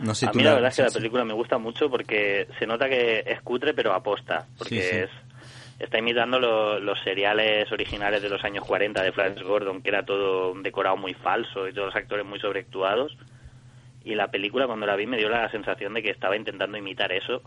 [0.00, 2.46] No sé a mí la la- verdad es que la película me gusta mucho porque
[2.58, 4.96] se nota que es cutre pero aposta, porque Sí, sí.
[4.96, 5.10] es
[5.78, 10.04] está imitando lo- los seriales originales de los años 40 de Flash Gordon, que era
[10.04, 13.16] todo un decorado muy falso y todos los actores muy sobreactuados.
[14.04, 17.12] Y la película cuando la vi me dio la sensación de que estaba intentando imitar
[17.12, 17.42] eso.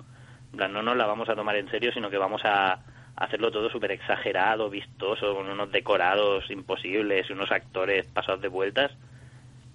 [0.53, 2.79] No nos la vamos a tomar en serio, sino que vamos a
[3.15, 8.91] hacerlo todo súper exagerado, vistoso, con unos decorados imposibles y unos actores pasados de vueltas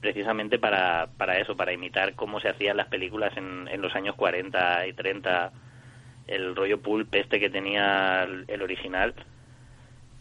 [0.00, 4.14] precisamente para, para eso, para imitar cómo se hacían las películas en, en los años
[4.14, 5.52] 40 y 30,
[6.26, 9.14] el rollo pulp este que tenía el, el original.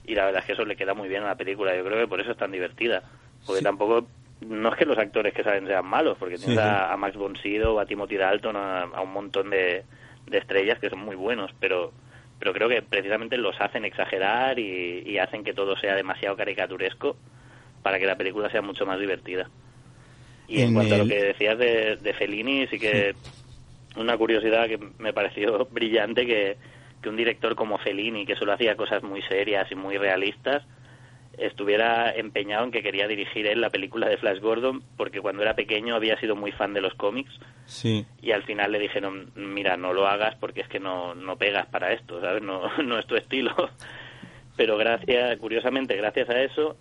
[0.05, 1.75] Y la verdad es que eso le queda muy bien a la película.
[1.75, 3.03] Yo creo que por eso es tan divertida.
[3.45, 4.07] Porque tampoco,
[4.41, 7.15] no es que los actores que salen sean malos, porque tienes Sí, a, a Max
[7.15, 9.83] von Sydow, a Timothy Dalton, a, a un montón de,
[10.27, 11.91] de estrellas que son muy buenos, pero
[12.37, 17.15] pero creo que precisamente los hacen exagerar y, y hacen que todo sea demasiado caricaturesco
[17.81, 19.49] para que la película sea mucho más divertida.
[20.47, 23.15] Y en, En cuanto a lo que decías de, de Fellini, sí que
[23.97, 26.57] una curiosidad que me pareció brillante que,
[27.01, 30.63] que un director como Fellini, que solo hacía cosas muy serias y muy realistas,
[31.37, 35.53] estuviera empeñado en que quería dirigir él la película de Flash Gordon, porque cuando era
[35.55, 37.31] pequeño había sido muy fan de los cómics
[37.65, 38.05] Sí.
[38.21, 41.65] y al final le dijeron, mira, no lo hagas porque es que no, no pegas
[41.67, 42.41] para esto, ¿sabes?
[42.41, 43.53] No, no es tu estilo.
[44.55, 46.77] Pero gracias, curiosamente, gracias a eso,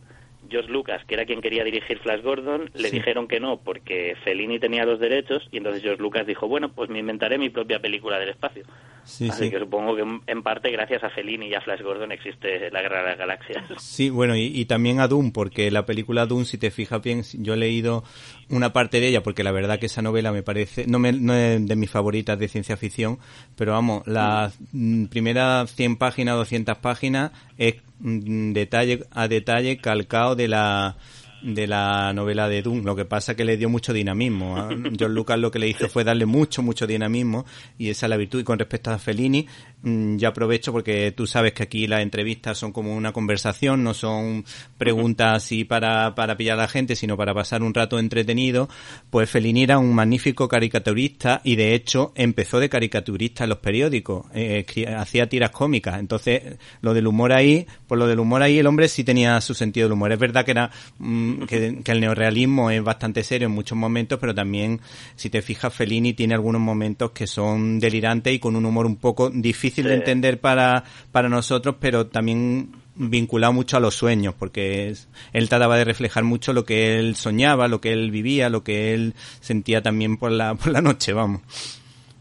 [0.50, 2.96] George Lucas, que era quien quería dirigir Flash Gordon, le Sí.
[2.96, 6.90] dijeron que no porque Fellini tenía los derechos y entonces George Lucas dijo, bueno, pues
[6.90, 8.64] me inventaré mi propia película del espacio.
[9.04, 9.50] Sí, Así sí.
[9.50, 12.80] que supongo que en- en parte gracias a Fellini y a Flash Gordon existe la
[12.82, 13.64] Guerra de las Galaxias.
[13.78, 17.22] Sí, bueno, y, y también a Doom, porque la película Doom, si te fijas bien,
[17.34, 18.02] yo he leído
[18.50, 21.34] una parte de ella, porque la verdad que esa novela me parece, no, me, no
[21.34, 23.18] es de mis favoritas de ciencia ficción,
[23.56, 30.34] pero vamos, las mm, primeras 100 páginas, 200 páginas, es mm, detalle a detalle calcado
[30.34, 30.96] de la
[31.44, 32.84] de la novela de Doom.
[32.84, 34.56] Lo que pasa que le dio mucho dinamismo.
[34.56, 34.70] ¿ah?
[34.98, 37.44] John Lucas lo que le hizo fue darle mucho, mucho dinamismo
[37.78, 38.40] y esa es la virtud.
[38.40, 39.46] Y con respecto a Fellini,
[39.84, 43.94] mm, ya aprovecho porque tú sabes que aquí las entrevistas son como una conversación, no
[43.94, 44.44] son
[44.78, 48.68] preguntas así para, para pillar a la gente, sino para pasar un rato entretenido.
[49.10, 54.26] Pues Fellini era un magnífico caricaturista y de hecho empezó de caricaturista en los periódicos,
[54.34, 54.64] eh,
[54.96, 55.98] hacía tiras cómicas.
[55.98, 59.54] Entonces, lo del humor ahí, pues lo del humor ahí el hombre sí tenía su
[59.54, 60.12] sentido del humor.
[60.12, 64.34] Es verdad que era mm, que, el neorrealismo es bastante serio en muchos momentos, pero
[64.34, 64.80] también,
[65.16, 68.96] si te fijas, Fellini tiene algunos momentos que son delirantes y con un humor un
[68.96, 69.94] poco difícil de Sí.
[69.94, 75.76] entender para, para nosotros, pero también vinculado mucho a los sueños, porque es- él trataba
[75.76, 79.82] de reflejar mucho lo que él soñaba, lo que él vivía, lo que él sentía
[79.82, 81.42] también por la, por la noche, vamos.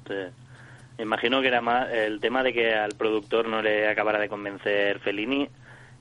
[0.08, 0.14] Sí.
[0.98, 4.30] Me imagino que era más el tema de que al productor no le acabara de
[4.30, 5.48] convencer Fellini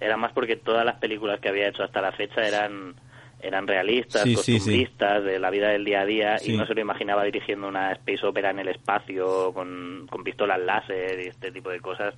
[0.00, 2.94] era más porque todas las películas que había hecho hasta la fecha eran
[3.42, 4.52] eran realistas, Sí, sí, sí.
[4.54, 7.92] costumbristas, de la vida del día a día, y no se lo imaginaba dirigiendo una
[7.92, 12.14] space opera en el espacio con, con pistolas láser y este tipo de cosas.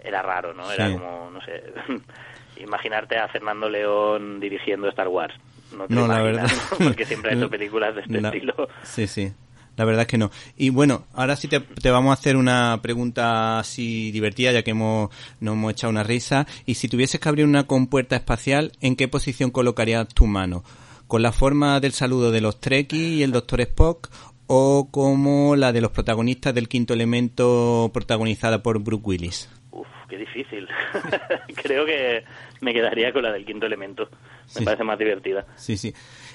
[0.00, 0.70] Era raro, ¿no?
[0.70, 1.62] Era como, no sé,
[2.62, 5.34] imaginarte a Fernando León dirigiendo Star Wars.
[5.76, 6.78] No, te No, lo la imaginas, verdad.
[6.80, 6.86] ¿no?
[6.88, 8.68] Porque siempre ha hecho películas de este estilo.
[8.82, 9.32] Sí, sí.
[9.78, 10.30] La verdad es que no.
[10.56, 14.72] Y bueno, ahora sí te, te vamos a hacer una pregunta así divertida, ya que
[14.72, 15.08] hemos,
[15.40, 16.46] nos hemos echado una risa.
[16.66, 20.64] Y si tuvieses que abrir una compuerta espacial, ¿en qué posición colocarías tu mano?
[21.06, 24.10] ¿Con la forma del saludo de los Trekkies y el Doctor Spock?
[24.48, 29.48] ¿O como la de los protagonistas del quinto elemento protagonizada por Brooke Willis?
[29.70, 30.66] Uf, qué difícil.
[31.62, 32.24] Creo que
[32.62, 34.08] me quedaría con la del quinto elemento.
[34.10, 34.18] Me
[34.60, 34.64] Sí.
[34.64, 35.46] parece más divertida.
[35.56, 35.92] Sí, sí.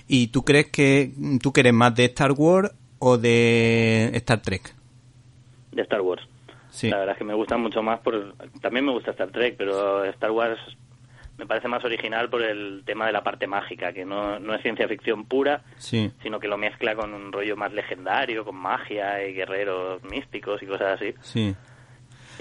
[0.07, 2.71] ¿Y tú crees que tú que eres más de Star Wars
[3.05, 4.73] o de Star Trek?
[5.71, 6.23] De Star Wars.
[6.71, 6.89] Sí.
[6.89, 8.35] La verdad es que me gusta mucho más por...
[8.61, 10.59] También me gusta Star Trek, pero Star Wars
[11.37, 14.61] me parece más original por el tema de la parte mágica, que no, no es
[14.61, 16.11] ciencia ficción pura, Sí.
[16.21, 20.67] sino que lo mezcla con un rollo más legendario, con magia y guerreros místicos y
[20.67, 21.13] cosas así.
[21.21, 21.55] Sí.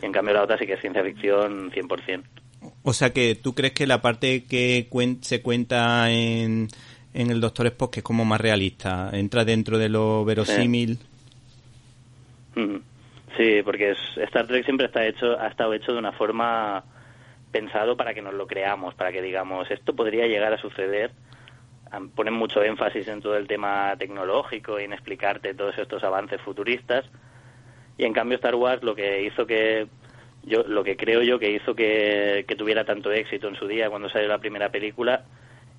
[0.03, 2.23] Y en cambio la otra sí que es ciencia ficción 100%.
[2.85, 6.69] O sea que tú crees que la parte que cuen- se cuenta en,
[7.15, 10.99] en el Doctor Spock que es como más realista, entra dentro de lo verosímil.
[13.37, 16.85] Sí, porque Star Trek siempre está hecho, ha estado hecho de una forma
[17.51, 21.11] pensado para que nos lo creamos, para que digamos esto podría llegar a suceder.
[22.15, 27.05] Ponen mucho énfasis en todo el tema tecnológico y en explicarte todos estos avances futuristas.
[27.99, 29.87] Y en cambio Star Wars lo que hizo que
[30.45, 34.09] yo lo que creo yo que hizo que tuviera tanto éxito en su día cuando
[34.09, 35.25] salió la primera película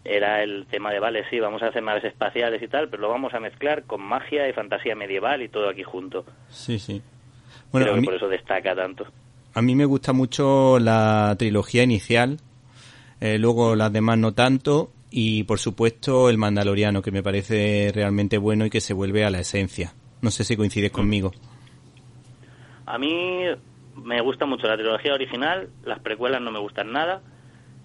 [0.06, 3.10] era el tema de vale sí vamos a hacer naves espaciales y tal pero lo
[3.10, 7.02] vamos a mezclar con magia y fantasía medieval y todo aquí junto Sí, sí.
[7.72, 9.06] Bueno, creo a que mí, por eso destaca tanto
[9.56, 12.40] a mí me gusta mucho la trilogía inicial,
[13.22, 18.40] eh, luego las demás no tanto, y por supuesto el Mandaloriano, que me parece realmente
[18.40, 19.94] bueno y que se vuelve a la esencia.
[20.22, 21.34] No sé si coincides conmigo.
[22.88, 23.44] a mí
[23.96, 27.22] me gusta mucho la trilogía original las precuelas no me gustan nada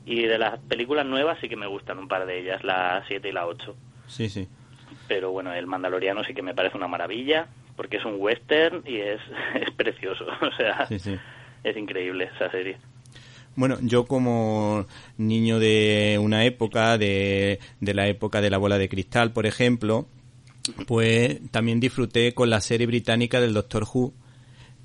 [0.09, 3.29] y de las películas nuevas sí que me gustan un par de ellas la 7
[3.29, 4.49] y la 8 Sí, sí.
[5.07, 7.47] pero bueno el Mandaloriano sí que me parece una maravilla
[7.77, 9.21] porque es un western y es,
[9.61, 11.17] es precioso o sea Sí, sí.
[11.65, 12.79] es increíble esa serie
[13.55, 14.87] Bueno, yo como
[15.17, 20.07] niño de una época, de, de la época de la bola de cristal, por ejemplo,
[20.87, 24.13] pues también disfruté con la serie británica del Doctor Who,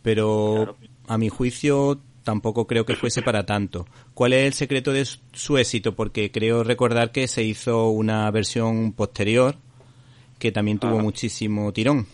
[0.01, 0.75] pero
[1.07, 3.85] a mi juicio tampoco creo que fuese para tanto.
[4.13, 5.95] ¿Cuál es el secreto de su- éxito?
[5.95, 9.55] Porque creo recordar que se hizo una versión posterior
[10.39, 12.05] que también tuvo muchísimo tirón.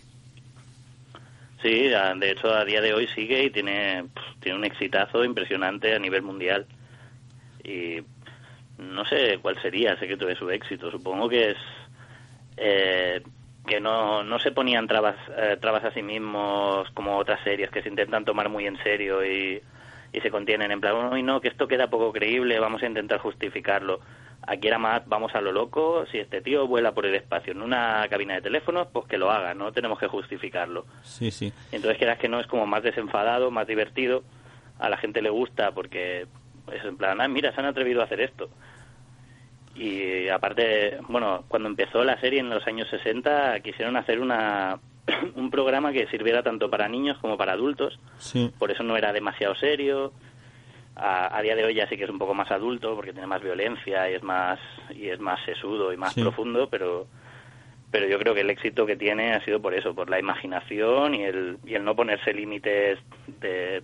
[1.62, 4.04] Sí, de hecho a día de hoy sigue y tiene,
[4.40, 6.66] tiene un exitazo impresionante a nivel mundial.
[7.64, 7.98] Y
[8.78, 10.90] no sé cuál sería el secreto de su éxito.
[10.90, 11.56] Supongo que es
[12.56, 13.22] eh,
[13.66, 17.82] que no, no se ponían trabas, eh, trabas a sí mismos como otras series que
[17.82, 19.60] se intentan tomar muy en serio y,
[20.12, 23.18] y se contienen en plan, uy no, que esto queda poco creíble, vamos a intentar
[23.18, 24.00] justificarlo.
[24.46, 27.62] Aquí era más, vamos a lo loco, si este tío vuela por el espacio en
[27.62, 30.86] una cabina de teléfonos, pues que lo haga, no tenemos que justificarlo.
[31.02, 31.52] Sí, sí.
[31.72, 34.24] Entonces quieras que no es como más desenfadado, más divertido,
[34.78, 36.26] a la gente le gusta porque
[36.72, 38.48] es en plan, ah, mira, se han atrevido a hacer esto.
[39.74, 44.78] Y aparte, bueno, cuando empezó la serie en los años 60 quisieron hacer una
[45.34, 47.98] un programa que sirviera tanto para niños como para adultos.
[48.18, 48.52] Sí.
[48.58, 50.12] Por eso no era demasiado serio.
[50.96, 53.26] A, a día de hoy ya sí que es un poco más adulto porque tiene
[53.26, 54.58] más violencia y es más
[54.94, 56.20] y es más sesudo y más Sí.
[56.20, 57.06] profundo, pero
[57.90, 61.14] pero yo creo que el éxito que tiene ha sido por eso, por la imaginación
[61.14, 62.98] y el y el no ponerse límites
[63.40, 63.80] de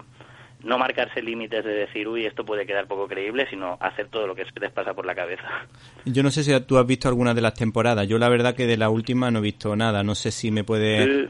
[0.67, 4.35] no marcarse límites de decir, uy, esto puede quedar poco creíble, sino hacer todo lo
[4.35, 5.45] que se les pasa por la cabeza.
[6.05, 8.07] Yo no sé si tú has visto alguna de las temporadas.
[8.09, 10.03] Yo la verdad que de la última no he visto nada.
[10.03, 11.29] No sé si me puede Sí.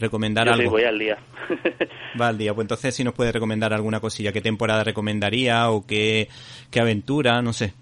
[0.00, 0.70] recomendar Yo sí, algo.
[0.72, 1.18] voy al día.
[2.20, 2.54] Va al día.
[2.54, 4.32] Pues entonces si nos puede recomendar alguna cosilla.
[4.32, 6.28] ¿Qué temporada recomendaría o qué,
[6.70, 7.42] qué aventura?
[7.42, 7.74] No sé.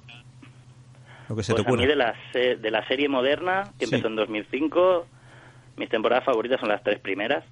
[1.28, 1.86] Lo que se Pues te a mí ocurra.
[1.88, 3.94] de la, de la serie moderna, que Sí.
[3.94, 5.06] empezó en 2005,
[5.76, 7.44] mis temporadas favoritas son las tres primeras.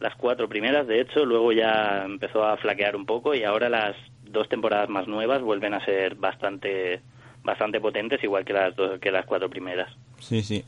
[0.00, 3.96] Las cuatro primeras, de hecho, luego ya empezó a flaquear un poco y ahora las
[4.24, 7.00] dos temporadas más nuevas vuelven a ser bastante
[7.42, 9.88] bastante potentes, igual que las dos, que las cuatro primeras.
[10.18, 10.64] Sí, sí.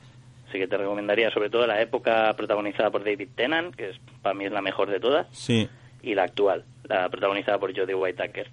[0.49, 4.35] Así que te recomendaría sobre todo la época protagonizada por David Tennant, que es, para
[4.35, 5.69] mí es la mejor de todas, Sí.
[6.03, 8.49] y la actual, la protagonizada por Jodie Whittaker.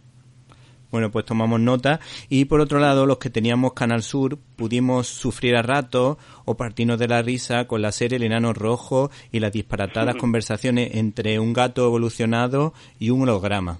[0.96, 2.00] Bueno, pues tomamos nota.
[2.30, 6.16] Y por otro lado, los que teníamos Canal Sur pudimos sufrir a ratos
[6.46, 10.96] o partirnos de la risa con la serie El Enano Rojo y las disparatadas conversaciones
[10.96, 13.80] entre un gato evolucionado y un holograma.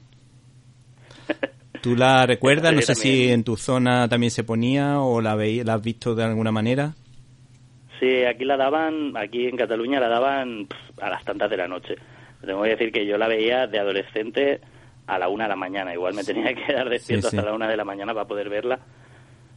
[1.82, 2.74] ¿Tú la recuerdas?
[2.74, 6.16] No sé si en tu zona también se ponía o la, veí- la has visto
[6.16, 6.96] de alguna manera.
[8.02, 10.68] Sí, aquí la daban, aquí en Cataluña la daban
[11.02, 11.96] a las tantas de la noche.
[12.46, 14.60] Tengo que decir que yo la veía de adolescente
[15.08, 15.94] a la una de la mañana.
[15.94, 17.38] Igual me tenía que quedar despierto Sí, sí.
[17.38, 18.80] hasta la una de la mañana para poder verla.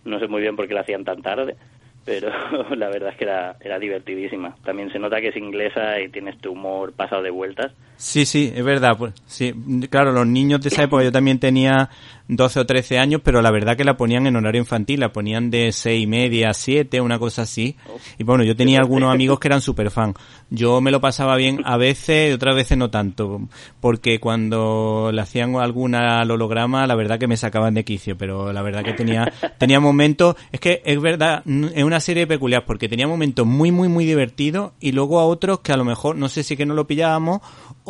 [0.04, 1.56] No sé muy bien por qué la hacían tan tarde,
[2.04, 2.30] pero
[2.76, 4.56] la verdad es que era, era divertidísima.
[4.64, 7.72] También se nota que es inglesa y tiene este humor pasado de vueltas.
[7.98, 8.96] Sí, sí, es verdad.
[8.96, 9.52] Pues, sí,
[9.90, 11.90] claro, los niños de esa época, yo también tenía
[12.28, 15.50] 12 o 13 años, pero la verdad que la ponían en horario infantil, la ponían
[15.50, 17.74] de seis y media a 7, una cosa así.
[18.18, 20.14] Y bueno, yo tenía algunos amigos que eran super fan.
[20.50, 23.40] Yo me lo pasaba bien a veces y otras veces no tanto,
[23.80, 28.52] porque cuando le hacían alguna al holograma, la verdad que me sacaban de quicio, pero
[28.52, 31.42] la verdad que tenía, tenía momentos, es que es verdad,
[31.74, 35.60] es una serie peculiar, porque tenía momentos muy, muy, muy divertidos y luego a otros
[35.60, 37.40] que a lo mejor, no sé si que no lo pillábamos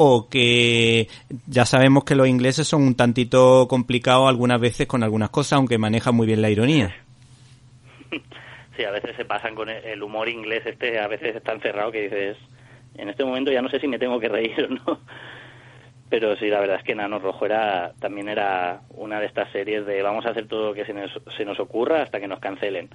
[0.00, 1.08] o que
[1.48, 5.76] ya sabemos que los ingleses son un tantito complicados algunas veces con algunas cosas, aunque
[5.76, 6.94] manejan muy bien la ironía.
[8.76, 11.90] Sí, a veces se pasan con el- humor inglés este, a veces es tan cerrado
[11.90, 12.36] que dices,
[12.94, 15.00] en este momento ya no sé si me tengo que reír o no.
[16.08, 19.84] Pero sí, la verdad es que Nano Rojo era, también era una de estas series
[19.84, 22.38] de vamos a hacer todo lo que se nos, se nos ocurra hasta que nos
[22.38, 22.88] cancelen.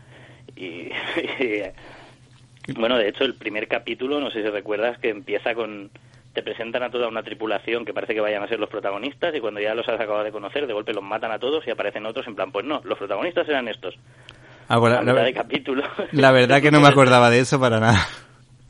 [0.56, 0.88] Y,
[1.40, 5.92] y, bueno, de hecho, el primer capítulo, no sé si recuerdas, que empieza con
[6.34, 9.40] te presentan a toda una tripulación que parece que vayan a ser los protagonistas y
[9.40, 12.06] cuando ya los has acabado de conocer, de golpe los matan a todos y aparecen
[12.06, 13.96] otros en plan, pues no, los protagonistas eran estos.
[14.68, 15.84] Ah, bueno, a la, mitad de capítulo.
[16.12, 18.00] la verdad que no me acordaba de eso para nada.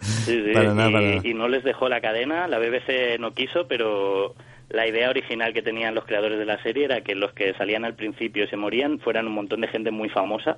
[0.02, 1.22] Sí, sí, Para nada, y, para nada.
[1.24, 4.36] y no les dejó la cadena, la BBC no quiso, pero
[4.70, 7.86] la idea original que tenían los creadores de la serie era que los que salían
[7.86, 10.58] al principio y se morían fueran un montón de gente muy famosa,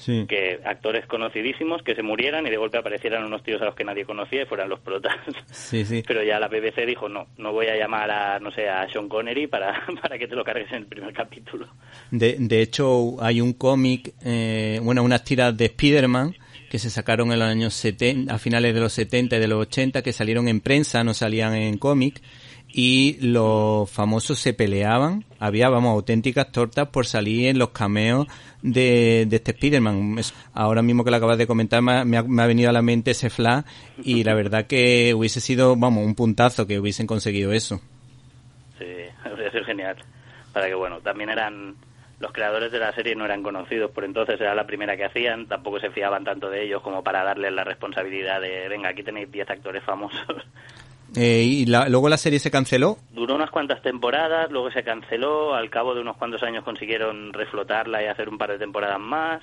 [0.00, 0.24] Sí.
[0.26, 3.84] que actores conocidísimos que se murieran y de golpe aparecieran unos tíos a los que
[3.84, 5.14] nadie conocía y fueran los protas.
[5.50, 6.02] Sí, sí.
[6.06, 9.08] Pero ya la BBC dijo, no, no voy a llamar a, no sé, a Sean
[9.08, 11.68] Connery para, para que te lo cargues en el primer capítulo.
[12.10, 16.34] De, de hecho, hay un cómic, eh, bueno, unas tiras de Spider-Man
[16.70, 19.60] que se sacaron en los años 70, a finales de los 70 y de los
[19.62, 22.22] 80, que salieron en prensa, no salían en cómic,
[22.72, 28.26] y los famosos se peleaban, había, vamos, auténticas tortas por salir en los cameos
[28.62, 30.16] de, de este Spider-Man.
[30.52, 33.10] Ahora mismo que lo acabas de comentar, me ha- me ha venido a la mente
[33.12, 33.64] ese flash,
[34.04, 37.80] y la verdad que hubiese sido, vamos, un puntazo que hubiesen conseguido eso.
[38.78, 38.86] Sí,
[39.24, 39.96] habría sido genial.
[40.52, 41.74] Para que, bueno, también eran.
[42.18, 45.46] Los creadores de la serie no eran conocidos, por entonces era la primera que hacían,
[45.46, 49.32] tampoco se fiaban tanto de ellos como para darles la responsabilidad de, venga, aquí tenéis
[49.32, 50.20] 10 actores famosos.
[51.16, 55.54] Eh, y la- luego la serie se canceló, Duró unas cuantas temporadas, luego se canceló,
[55.54, 59.42] al cabo de unos cuantos años consiguieron reflotarla y hacer un par de temporadas más,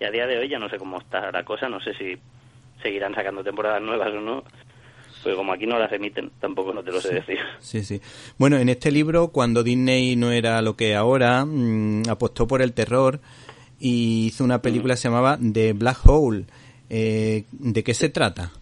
[0.00, 2.16] y a día de hoy ya no sé cómo está la cosa, no sé si
[2.82, 4.42] seguirán sacando temporadas nuevas o no,
[5.22, 7.38] porque como aquí no las emiten, tampoco no te lo sé decir.
[7.60, 8.00] Sí, sí.
[8.38, 12.72] Bueno, en este libro, cuando Disney no era lo que ahora, mm, apostó por el
[12.72, 13.20] terror
[13.78, 16.44] y hizo una película que se llamaba The Black Hole.
[16.88, 18.52] Eh, ¿De qué se trata?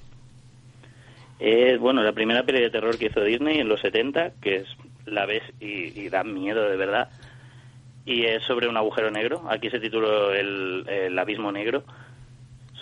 [1.39, 4.68] Es, bueno, la primera peli de terror que hizo Disney en los 70, que es
[5.07, 7.11] la ves y, y da miedo de verdad,
[8.05, 9.43] y es sobre un agujero negro.
[9.49, 11.85] Aquí se tituló el, Abismo Negro,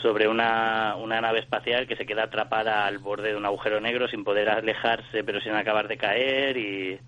[0.00, 4.08] sobre una, una nave espacial que se queda atrapada al borde de un agujero negro
[4.08, 6.98] sin poder alejarse, pero sin acabar de caer, y,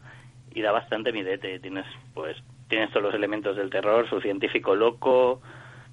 [0.54, 1.58] y da bastante midete.
[1.58, 2.36] Tienes, pues,
[2.68, 5.42] tienes todos los elementos del terror, su científico loco,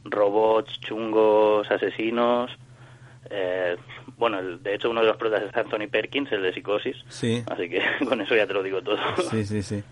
[0.03, 2.51] robots chungos, asesinos,
[3.29, 3.77] eh,
[4.21, 6.95] bueno, el- de hecho uno de los protagonistas es Anthony Perkins, el de Psicosis.
[7.09, 7.43] Sí.
[7.51, 8.97] Así que con eso ya te lo digo todo.
[9.29, 9.83] Sí, sí, sí.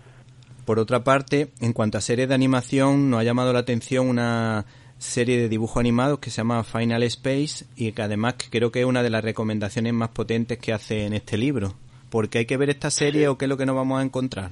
[0.64, 4.64] Por otra parte, en cuanto a series de animación, nos ha llamado la atención una
[4.98, 8.84] serie de dibujos animados que se llama Final Space y que además creo que es
[8.86, 11.74] una de las recomendaciones más potentes que hace en este libro.
[12.10, 14.50] Porque hay que ver esta serie o qué es lo que nos vamos a encontrar.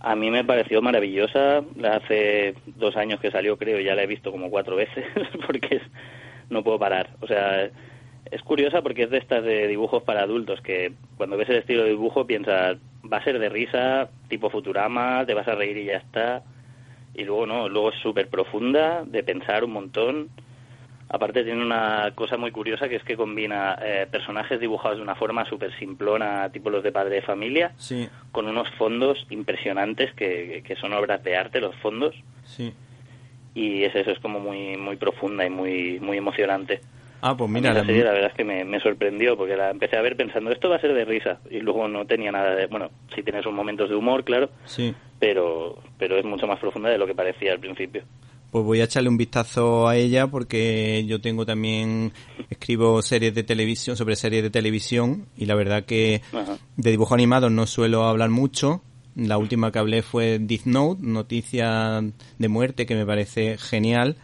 [0.00, 1.62] A mí me pareció maravillosa.
[1.90, 5.04] Hace dos años que salió, creo, ya la he visto como cuatro veces
[5.46, 5.80] porque
[6.50, 7.10] no puedo parar.
[7.20, 7.70] O sea,
[8.30, 11.82] es curiosa porque es de estas de dibujos para adultos que cuando ves el estilo
[11.82, 12.78] de dibujo piensas,
[13.10, 16.42] va a ser de risa, tipo Futurama, te vas a reír y ya está.
[17.14, 20.30] Y luego no, luego es súper profunda, de pensar un montón.
[21.10, 25.14] Aparte tiene una cosa muy curiosa que es que combina eh, personajes dibujados de una
[25.14, 30.62] forma súper simplona, tipo los de padre de familia, Sí, con unos fondos impresionantes que,
[30.66, 32.14] que son obras de arte los fondos
[32.44, 32.72] sí.
[33.54, 36.80] y es eso es como muy muy profunda y muy muy emocionante
[37.24, 39.70] Ah, pues mira, la la- serie la verdad es que me, me sorprendió porque la
[39.70, 42.54] empecé a ver pensando esto va a ser de risa y luego no tenía nada
[42.54, 44.92] de bueno sí tiene sus momentos de humor claro sí.
[45.20, 48.02] pero pero es mucho más profunda de lo que parecía al principio
[48.50, 52.12] Pues voy a echarle un vistazo a ella porque yo tengo también,
[52.50, 56.58] escribo series de televisión, sobre series de televisión y la verdad que Ajá.
[56.76, 58.82] de dibujos animados no suelo hablar mucho.
[59.14, 62.02] La última que hablé fue Death Note, noticia
[62.38, 64.16] de muerte que me parece genial.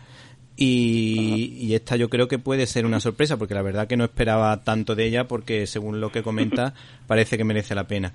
[0.61, 4.03] Y, y esta yo creo que puede ser una sorpresa porque la verdad que no
[4.03, 6.75] esperaba tanto de ella porque según lo que comenta
[7.07, 8.13] parece que merece la pena.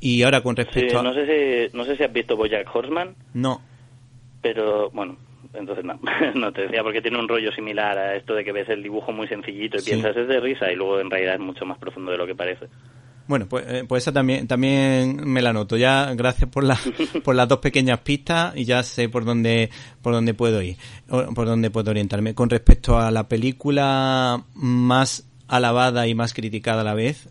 [0.00, 3.14] Y ahora con respecto no sé si no sé si has visto BoJack Horseman.
[3.34, 3.60] No,
[4.40, 5.18] pero bueno
[5.52, 6.00] entonces no.
[6.34, 9.12] No te decía porque tiene un rollo similar a esto de que ves el dibujo
[9.12, 9.90] muy sencillito y Sí.
[9.90, 12.34] piensas es de risa y luego en realidad es mucho más profundo de lo que
[12.34, 12.66] parece
[13.26, 15.76] Bueno, pues, eh, pues esa también, también me la noto.
[15.76, 16.78] Ya, gracias por, la,
[17.24, 19.70] por las dos pequeñas pistas y ya sé por dónde,
[20.02, 20.76] por dónde puedo ir,
[21.08, 22.34] o por dónde puedo orientarme.
[22.34, 27.28] Con respecto a la película más alabada y más criticada a la vez,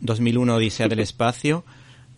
[0.00, 1.64] 2001 Odisea del Espacio,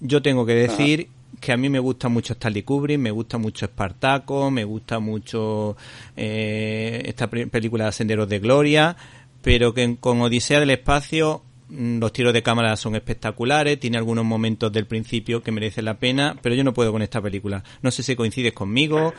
[0.00, 1.08] yo tengo que decir
[1.40, 5.76] que a mí me gusta mucho Stanley Kubrick, me gusta mucho Espartaco, me gusta mucho
[6.16, 8.96] eh, esta película Senderos de Gloria,
[9.42, 14.72] pero que con Odisea del Espacio los tiros de cámara son espectaculares, tiene algunos momentos
[14.72, 17.62] del principio que merecen la pena, pero yo no puedo con esta película.
[17.82, 19.14] No sé si coincides conmigo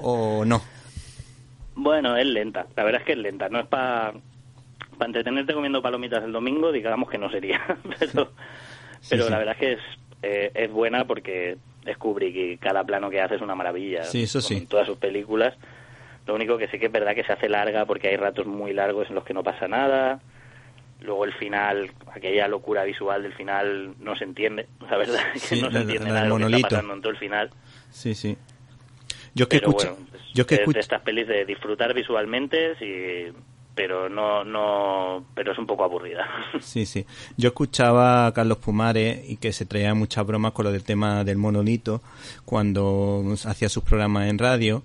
[0.00, 0.62] o no.
[1.74, 2.66] Bueno, es lenta.
[2.76, 3.48] La verdad es que es lenta.
[3.48, 4.14] No es para
[5.00, 7.60] entretenerte comiendo palomitas el domingo, digamos que no sería.
[7.98, 8.32] pero
[9.08, 9.30] pero sí.
[9.30, 9.80] la verdad es que es,
[10.22, 14.04] eh, es buena porque es Kubrick y cada plano que hace es una maravilla.
[14.04, 14.56] Sí, eso sí.
[14.56, 15.54] En todas sus películas.
[16.26, 18.72] Lo único que sí que es verdad que se hace larga porque hay ratos muy
[18.72, 20.20] largos en los que no pasa nada.
[21.02, 24.66] Luego el final, aquella locura visual del final no se entiende.
[24.90, 26.42] La verdad es que Sí, no se la- entiende la nada del de lo que
[26.44, 26.68] está monolito.
[26.68, 27.50] pasando en todo el final.
[27.90, 28.36] Sí, sí.
[29.34, 33.32] Yo que escucho, bueno, yo que es escucho, estas pelis de disfrutar visualmente, sí,
[33.74, 36.26] pero no, no, pero es un poco aburrida.
[36.60, 37.06] Sí, sí.
[37.38, 41.24] Yo escuchaba a Carlos Pumares y que se traía muchas bromas con lo del tema
[41.24, 42.02] del monolito
[42.44, 44.82] cuando hacía sus programas en radio.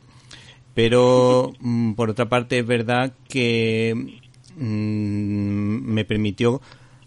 [0.74, 4.20] Pero, mm, por otra parte, es verdad que
[4.58, 6.62] mm, me permitió,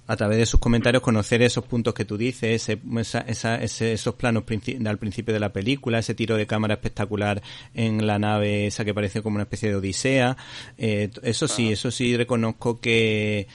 [0.07, 3.93] a través de sus comentarios, conocer esos puntos que tú dices, ese, esa- esa- ese-
[3.93, 4.43] esos planos
[4.85, 7.41] al principio de la película, ese tiro de cámara espectacular
[7.75, 10.37] en la nave esa que parece como una especie de odisea.
[10.79, 13.47] Eh, eso sí, eso sí reconozco que,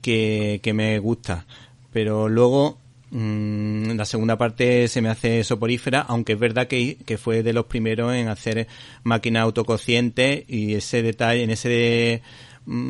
[0.00, 1.44] que, que me gusta.
[1.92, 2.78] Pero luego,
[3.10, 7.52] mm, la segunda parte se me hace soporífera, aunque es verdad que, que fue de
[7.52, 8.68] los primeros en hacer
[9.02, 12.22] máquinas autoconscientes y ese detalle, en ese,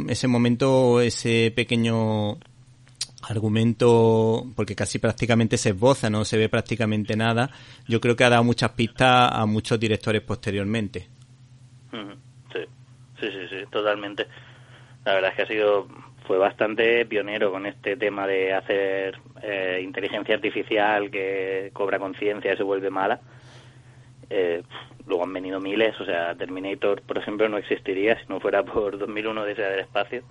[0.09, 2.39] ese momento, ese pequeño
[3.29, 7.51] argumento, porque casi prácticamente se esboza, no se ve prácticamente nada,
[7.87, 11.07] yo creo que ha dado muchas pistas a muchos directores posteriormente.
[11.91, 12.61] Sí,
[13.21, 14.27] sí, sí, sí, totalmente.
[15.05, 15.89] La verdad es que ha sido,
[16.27, 22.57] fue bastante pionero con este tema de hacer eh, inteligencia artificial que cobra conciencia y
[22.57, 23.21] se vuelve mala.
[24.31, 24.63] Eh,
[25.07, 28.99] luego han venido miles, o sea, Terminator, por ejemplo, no existiría si no fuera por
[28.99, 30.23] 2001 Odisea del Espacio.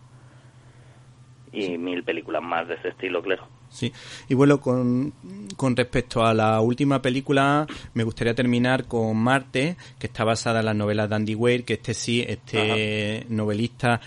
[1.52, 3.48] Y mil películas más de este estilo, claro.
[3.70, 3.92] Sí,
[4.28, 5.14] y bueno, con,
[5.56, 10.66] con respecto a la última película, me gustaría terminar con Marte, que está basada en
[10.68, 14.00] las novelas de Andy Weir, que este sí, este novelista,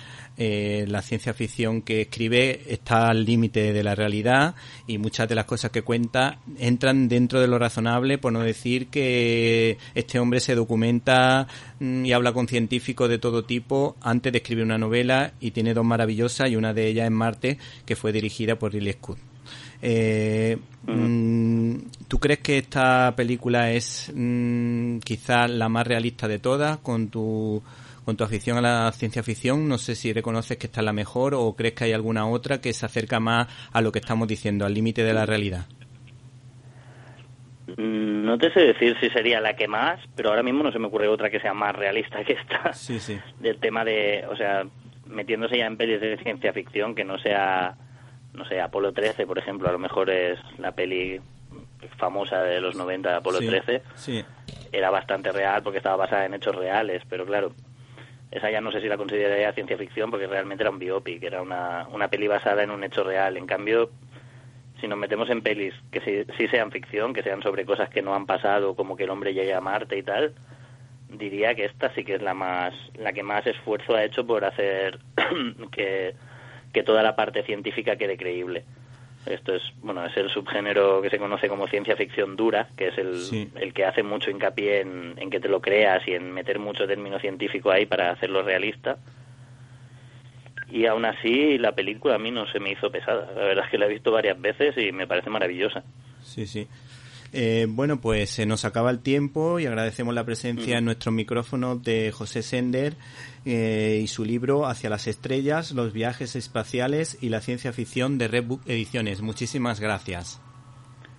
[0.44, 4.56] eh, la ciencia ficción que escribe está al límite de la realidad
[4.88, 8.88] y muchas de las cosas que cuenta entran dentro de lo razonable, por no decir
[8.88, 11.46] que este hombre se documenta
[11.78, 15.74] mm, y habla con científicos de todo tipo antes de escribir una novela y tiene
[15.74, 19.18] dos maravillosas y una de ellas es Marte, que fue dirigida por Ridley Scott.
[19.80, 21.74] Eh, mm,
[22.08, 27.62] ¿Tú crees que esta película es mm, quizá la más realista de todas con tu
[28.04, 29.68] con tu afición a la ciencia ficción?
[29.68, 32.60] No sé si reconoces que esta es la mejor o crees que hay alguna otra
[32.60, 35.66] que se acerca más a lo que estamos diciendo, al límite de la realidad.
[37.76, 40.78] Mm, No te sé decir si sería la que más, pero ahora mismo no se
[40.78, 42.72] me ocurre otra que sea más realista que esta.
[42.72, 43.18] Sí, sí.
[43.40, 44.64] Del tema de, o sea,
[45.06, 47.74] metiéndose ya en pelis de ciencia ficción que no sea,
[48.32, 51.20] no sé, Apolo 13, por ejemplo, a lo mejor es la peli
[51.98, 53.82] famosa de los 90 de Apolo Sí, 13.
[53.94, 54.24] Sí.
[54.72, 57.52] Era bastante real porque estaba basada en hechos reales, pero claro,
[58.32, 61.42] esa ya no sé si la consideraría ciencia ficción porque realmente era un biopic, era
[61.42, 63.36] una, una peli basada en un hecho real.
[63.36, 63.90] En cambio,
[64.80, 68.00] si nos metemos en pelis que sí, sí sean ficción, que sean sobre cosas que
[68.00, 70.34] no han pasado, como que el hombre llegue a Marte y tal,
[71.10, 74.46] diría que esta sí que es la más la que más esfuerzo ha hecho por
[74.46, 74.98] hacer
[75.70, 76.14] que,
[76.72, 78.64] que toda la parte científica quede creíble.
[79.26, 82.98] Esto es, bueno, es el subgénero que se conoce como ciencia ficción dura, que es
[82.98, 83.48] el, Sí.
[83.54, 86.86] el que hace mucho hincapié en, en que te lo creas y en meter mucho
[86.88, 88.98] término científico ahí para hacerlo realista.
[90.70, 93.30] Y aún así, la película a mí no se me hizo pesada.
[93.36, 95.84] La verdad es que la he visto varias veces y me parece maravillosa.
[96.22, 96.66] Sí, sí.
[97.32, 101.82] Eh, bueno, pues se nos acaba el tiempo y agradecemos la presencia en nuestros micrófonos
[101.82, 102.94] de José Sender
[103.46, 108.28] eh, y su libro Hacia las estrellas, los viajes espaciales y la ciencia ficción de
[108.28, 109.22] Red Book Ediciones.
[109.22, 110.40] Muchísimas gracias.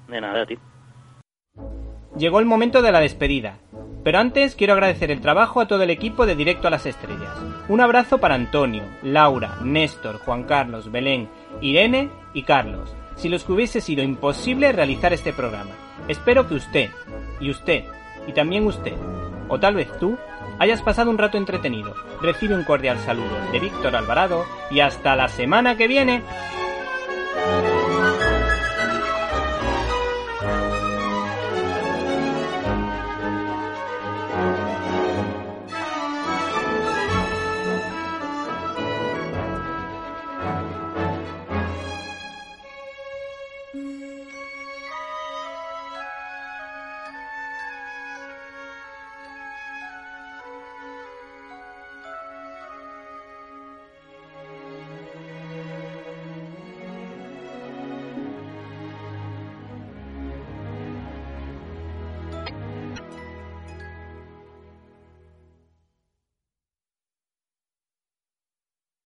[0.07, 0.59] De nada, tío.
[2.15, 3.57] Llegó el momento de la despedida,
[4.03, 7.35] pero antes quiero agradecer el trabajo a todo el equipo de Directo a las Estrellas.
[7.69, 11.27] Un abrazo para Antonio, Laura, Néstor, Juan Carlos, Belén,
[11.61, 15.71] Irene y Carlos, si los que hubiese sido imposible realizar este programa.
[16.07, 16.89] Espero que usted,
[17.39, 17.83] y usted,
[18.27, 18.93] y también usted,
[19.47, 20.17] o tal vez tú,
[20.59, 21.95] hayas pasado un rato entretenido.
[22.21, 26.21] Recibe un cordial saludo de Víctor Alvarado y hasta la semana que viene.